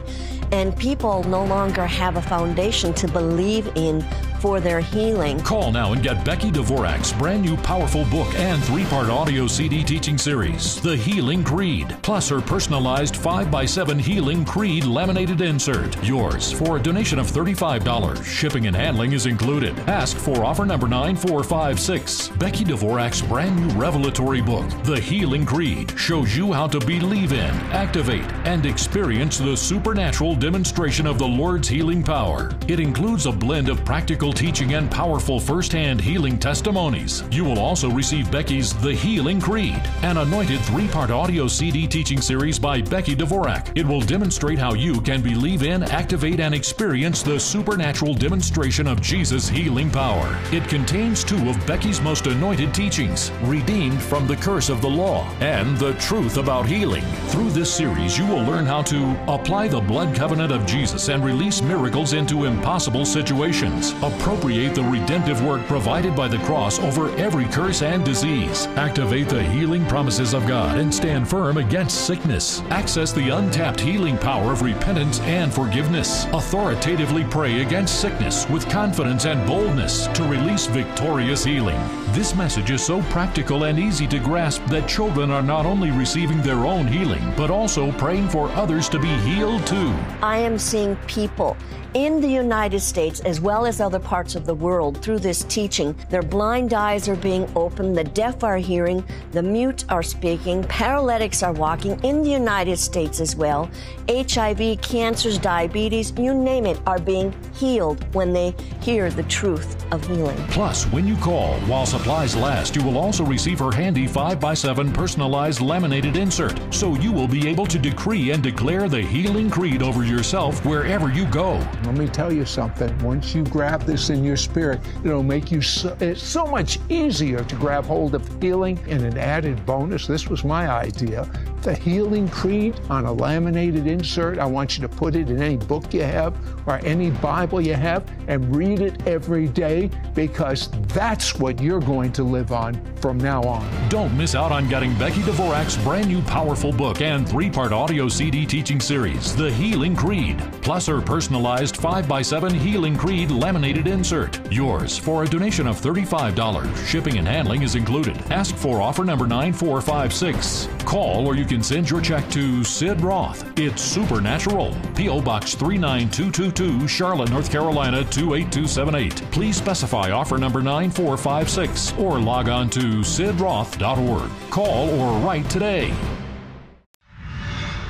And 0.52 0.76
people 0.78 1.24
no 1.24 1.46
longer 1.46 1.86
have 1.86 2.18
a 2.18 2.22
foundation 2.22 2.94
to 2.96 3.08
believe 3.08 3.72
in 3.76 4.04
for 4.42 4.60
their 4.60 4.80
healing. 4.80 5.40
Call 5.40 5.72
now 5.72 5.94
and 5.94 6.02
get 6.02 6.26
Becky 6.26 6.50
Dvorak's 6.50 7.14
brand 7.14 7.44
new 7.44 7.56
powerful 7.58 8.04
book 8.06 8.28
and 8.36 8.62
three 8.64 8.84
part 8.86 9.08
audio 9.08 9.46
CD 9.46 9.84
teaching 9.84 10.18
series, 10.18 10.82
The 10.82 10.98
Healing 10.98 11.44
Creed, 11.44 11.96
plus 12.02 12.28
her 12.30 12.42
personalized 12.42 13.14
5x7 13.14 14.02
Healing 14.02 14.44
Creed 14.44 14.86
laminated 14.86 15.42
insert. 15.42 16.04
Yours 16.04 16.52
for 16.52 16.78
a 16.78 16.82
donation 16.82 17.20
of 17.20 17.28
$35. 17.28 18.24
Shipping 18.26 18.66
and 18.66 18.76
handling 18.76 19.14
is 19.14 19.28
included. 19.28 19.78
Ask 19.82 20.18
for 20.18 20.44
offer 20.44 20.66
number 20.66 20.88
9456. 20.88 22.30
Becky 22.30 22.66
Dvorak's 22.66 23.22
brand 23.22 23.56
new 23.56 23.80
revelatory 23.80 24.42
book, 24.42 24.68
The 24.84 25.00
Healing 25.00 25.46
Creed, 25.46 25.98
shows 26.00 26.36
you 26.36 26.52
how 26.52 26.66
to 26.68 26.80
believe 26.80 27.32
in, 27.32 27.54
activate, 27.72 28.26
and 28.46 28.66
experience 28.66 29.38
the 29.38 29.56
supernatural 29.56 30.36
demonstration 30.42 31.06
of 31.06 31.20
the 31.20 31.28
Lord's 31.28 31.68
healing 31.68 32.02
power. 32.02 32.50
It 32.68 32.80
includes 32.80 33.28
a 33.28 33.32
blend 33.32 33.70
of 33.70 33.86
practical 33.86 34.34
teaching 34.34 34.74
and 34.74 34.90
powerful 34.90 35.40
first-hand 35.40 36.02
healing 36.02 36.40
testimonies. 36.40 37.24
You 37.30 37.46
will 37.46 37.60
also 37.60 37.92
receive 37.92 38.32
Becky's 38.32 38.74
The 38.74 38.92
Healing 38.92 39.40
Creed, 39.40 39.80
an 40.02 40.18
anointed 40.18 40.60
three-part 40.62 41.12
audio 41.12 41.48
CD 41.48 41.86
teaching 41.86 42.22
series 42.22 42.58
by 42.58 42.82
Becky 42.82 43.16
Dvorak. 43.16 43.72
It 43.78 43.86
will 43.86 44.02
demonstrate 44.02 44.58
how 44.58 44.74
you 44.74 45.00
can 45.02 45.22
believe 45.22 45.62
in, 45.62 45.84
activate, 45.84 46.40
and 46.40 46.56
experience 46.56 47.22
the 47.22 47.40
supernatural 47.40 48.16
demonstration 48.16 48.88
of 48.88 49.00
Jesus' 49.00 49.48
healing 49.48 49.92
power. 49.92 50.36
It 50.52 50.68
contains 50.68 51.24
two 51.24 51.52
of 51.52 51.68
Becky's 51.68 52.02
most 52.02 52.26
anointed 52.26 52.74
teachings, 52.74 53.32
redeemed 53.44 54.02
from 54.02 54.26
the 54.26 54.38
curse 54.38 54.70
of 54.70 54.82
the 54.82 54.90
law, 54.90 55.30
and 55.40 55.78
the 55.78 55.94
truth 55.94 56.38
about 56.38 56.66
healing. 56.66 57.04
Through 57.28 57.52
this 57.52 57.72
series, 57.72 58.18
you 58.18 58.26
will 58.26 58.44
learn 58.44 58.66
how 58.66 58.82
to 58.82 59.16
apply 59.32 59.68
the 59.68 59.80
blood 59.80 60.16
covenant 60.32 60.54
of 60.54 60.66
Jesus 60.66 61.10
and 61.10 61.26
release 61.26 61.62
miracles 61.62 62.14
into 62.14 62.46
impossible 62.46 63.04
situations, 63.04 63.92
appropriate 64.02 64.74
the 64.74 64.84
redemptive 64.84 65.44
work 65.44 65.62
provided 65.68 66.16
by 66.16 66.30
the 66.30 66.38
cross 66.46 66.80
over 66.80 67.14
every 67.18 67.44
curse 67.48 67.82
and 67.82 68.06
disease, 68.06 68.68
activate 68.78 69.28
the 69.28 69.44
healing 69.44 69.86
promises 69.88 70.34
of 70.34 70.48
God, 70.48 70.78
and 70.78 70.94
stand 70.94 71.28
firm 71.28 71.58
against 71.58 72.08
sickness. 72.08 72.62
Access 72.70 73.12
the 73.12 73.28
untapped 73.28 73.82
healing 73.82 74.18
power 74.18 74.54
of 74.54 74.62
repentance 74.62 75.20
and 75.22 75.54
forgiveness. 75.54 76.24
Authoritatively 76.28 77.26
pray 77.26 77.62
against 77.62 78.00
sickness 78.00 78.48
with 78.48 78.70
confidence 78.70 79.26
and 79.26 79.46
boldness 79.46 80.08
to 80.08 80.24
release 80.24 80.66
victorious 80.66 81.44
healing. 81.44 81.80
This 82.14 82.34
message 82.36 82.72
is 82.72 82.82
so 82.86 83.02
practical 83.04 83.66
and 83.66 83.78
easy 83.78 84.08
to 84.08 84.20
grasp 84.20 84.66
that 84.68 84.88
children 84.88 85.30
are 85.30 85.42
not 85.42 85.66
only 85.66 85.92
receiving 85.92 86.42
their 86.42 86.66
own 86.66 86.88
healing, 86.88 87.34
but 87.36 87.52
also 87.52 87.92
praying 87.94 88.30
for 88.30 88.50
others 88.52 88.88
to 88.90 89.00
be 89.00 89.14
healed 89.20 89.68
too. 89.68 89.94
I 90.22 90.38
am 90.38 90.60
seeing 90.60 90.96
people 91.08 91.58
in 91.94 92.22
the 92.22 92.28
United 92.28 92.80
States 92.80 93.20
as 93.22 93.42
well 93.42 93.66
as 93.66 93.82
other 93.82 94.00
parts 94.00 94.36
of 94.36 94.46
the 94.46 94.54
world 94.54 95.02
through 95.02 95.20
this 95.20 95.44
teaching. 95.44 95.96
Their 96.10 96.22
blind 96.22 96.74
eyes 96.74 97.10
are 97.10 97.16
being 97.16 97.52
opened, 97.56 97.98
the 97.98 98.04
deaf 98.04 98.44
are 98.44 98.58
hearing, 98.58 99.04
the 99.32 99.44
mute 99.44 99.86
are 99.90 100.04
speaking, 100.04 100.64
paralytics 100.66 101.44
are 101.44 101.54
walking 101.54 102.02
in 102.04 102.24
the 102.24 102.30
United 102.30 102.78
States 102.78 103.20
as 103.20 103.36
well. 103.36 103.70
HIV, 104.10 104.82
cancers, 104.82 105.38
diabetes, 105.38 106.14
you 106.18 106.34
name 106.34 106.66
it, 106.66 106.80
are 106.86 107.00
being 107.00 107.34
healed 107.54 108.04
when 108.14 108.34
they 108.34 108.56
hear 108.82 109.10
the 109.10 109.24
truth 109.24 109.86
of 109.92 110.06
healing. 110.08 110.38
Plus, 110.48 110.86
when 110.86 111.08
you 111.08 111.16
call 111.18 111.60
while 111.62 111.86
supplies 111.86 112.36
last, 112.36 112.76
you 112.76 112.84
will 112.84 112.98
also 112.98 113.26
receive 113.26 113.60
her 113.60 113.72
handy 113.72 114.08
5x7 114.08 114.94
personalized 114.94 115.62
laminated 115.62 116.18
insert, 116.18 116.60
so 116.74 116.96
you 116.96 117.12
will 117.12 117.28
be 117.28 117.48
able 117.48 117.66
to 117.66 117.80
decree 117.80 118.32
and 118.32 118.42
declare 118.42 118.88
the 118.88 119.02
healing 119.02 119.50
creed 119.50 119.82
over 119.82 120.04
yourself 120.04 120.64
wherever 120.66 121.12
you 121.12 121.26
go. 121.26 121.60
Let 121.84 121.98
me 121.98 122.08
tell 122.08 122.32
you 122.32 122.46
something. 122.46 122.96
Once 123.00 123.34
you 123.34 123.44
grab 123.46 123.84
this 123.84 124.12
in 124.12 124.24
your 124.24 124.38
spirit, 124.38 124.80
it'll 125.04 125.24
make 125.24 125.52
you 125.52 125.62
so, 125.62 125.98
it's 126.00 126.22
so 126.22 126.46
much 126.46 126.80
easier 126.90 127.44
to 127.44 127.56
grab 127.56 127.86
hold 127.86 128.14
of 128.14 128.42
healing. 128.42 128.80
And 128.88 129.04
an 129.04 129.18
added 129.18 129.66
bonus, 129.66 130.06
this 130.06 130.28
was 130.28 130.44
my 130.44 130.70
idea. 130.70 131.28
The 131.62 131.76
Healing 131.76 132.28
Creed 132.28 132.80
on 132.90 133.06
a 133.06 133.14
laminated 133.14 133.86
insert. 133.86 134.40
I 134.40 134.46
want 134.46 134.78
you 134.78 134.82
to 134.82 134.90
put 134.90 135.16
it 135.16 135.30
in 135.30 135.42
any 135.42 135.58
book 135.58 135.94
you 135.94 136.02
have 136.02 136.36
or 136.68 136.80
any 136.84 137.12
Bible 137.12 137.62
you 137.62 137.76
have 137.76 138.10
and 138.28 138.56
read 138.56 138.80
it 138.80 139.08
every 139.08 139.48
day 139.48 139.92
because 140.16 140.70
that's 140.88 141.36
what 141.36 141.62
you're 141.62 141.80
going 141.80 142.12
to 142.14 142.24
live 142.24 142.52
on 142.52 142.82
from 142.96 143.20
now 143.20 143.44
on. 143.44 143.90
Don't 143.90 144.16
miss 144.18 144.34
out 144.34 144.52
on 144.52 144.70
getting 144.70 144.98
Becky 144.98 145.22
Dvorak's 145.22 145.78
brand 145.84 146.08
new 146.08 146.22
powerful 146.24 146.72
book 146.72 147.02
and 147.02 147.30
three 147.30 147.50
part 147.50 147.74
audio 147.74 148.08
CD 148.08 148.46
teaching 148.46 148.80
series, 148.80 149.36
The 149.36 149.52
Healing 149.52 149.96
Creed, 149.96 150.42
plus 150.62 150.88
her 150.88 151.02
personalized 151.02 151.76
5x7 151.76 152.54
Healing 152.54 152.98
Creed 152.98 153.30
laminated 153.30 153.86
insert. 153.86 154.40
Yours 154.52 154.98
for 154.98 155.24
a 155.24 155.28
donation 155.28 155.68
of 155.68 155.80
$35. 155.80 156.88
Shipping 156.88 157.20
and 157.20 157.28
handling 157.28 157.62
is 157.62 157.76
included. 157.76 158.18
Ask 158.32 158.56
for 158.56 158.82
offer 158.82 159.04
number 159.04 159.28
9456. 159.28 160.68
Call 160.86 161.28
or 161.28 161.36
you 161.36 161.46
can 161.52 161.62
send 161.62 161.90
your 161.90 162.00
check 162.00 162.26
to 162.30 162.64
Sid 162.64 163.02
Roth. 163.02 163.60
It's 163.60 163.82
Supernatural. 163.82 164.74
P.O. 164.96 165.22
Box 165.22 165.54
39222, 165.54 166.88
Charlotte, 166.88 167.30
North 167.30 167.52
Carolina 167.52 168.06
28278. 168.06 169.30
Please 169.32 169.58
specify 169.58 170.12
offer 170.12 170.38
number 170.38 170.62
9456 170.62 172.00
or 172.00 172.20
log 172.20 172.48
on 172.48 172.70
to 172.70 172.80
sidroth.org. 173.02 174.32
Call 174.50 174.90
or 174.98 175.20
write 175.20 175.50
today. 175.50 175.94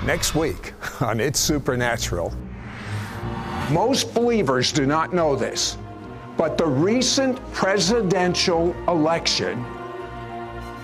Next 0.08 0.34
week 0.34 0.74
on 1.00 1.20
It's 1.20 1.40
Supernatural. 1.40 2.34
Most 3.70 4.12
believers 4.16 4.72
do 4.72 4.88
not 4.88 5.14
know 5.14 5.36
this, 5.36 5.78
but 6.36 6.58
the 6.58 6.66
recent 6.66 7.38
presidential 7.54 8.76
election 8.88 9.64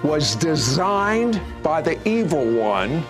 was 0.03 0.35
designed 0.35 1.41
by 1.63 1.81
the 1.81 1.97
evil 2.07 2.45
one 2.55 3.03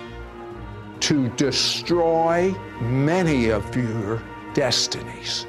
to 0.99 1.29
destroy 1.29 2.53
many 2.81 3.49
of 3.49 3.75
your 3.75 4.21
destinies. 4.53 5.45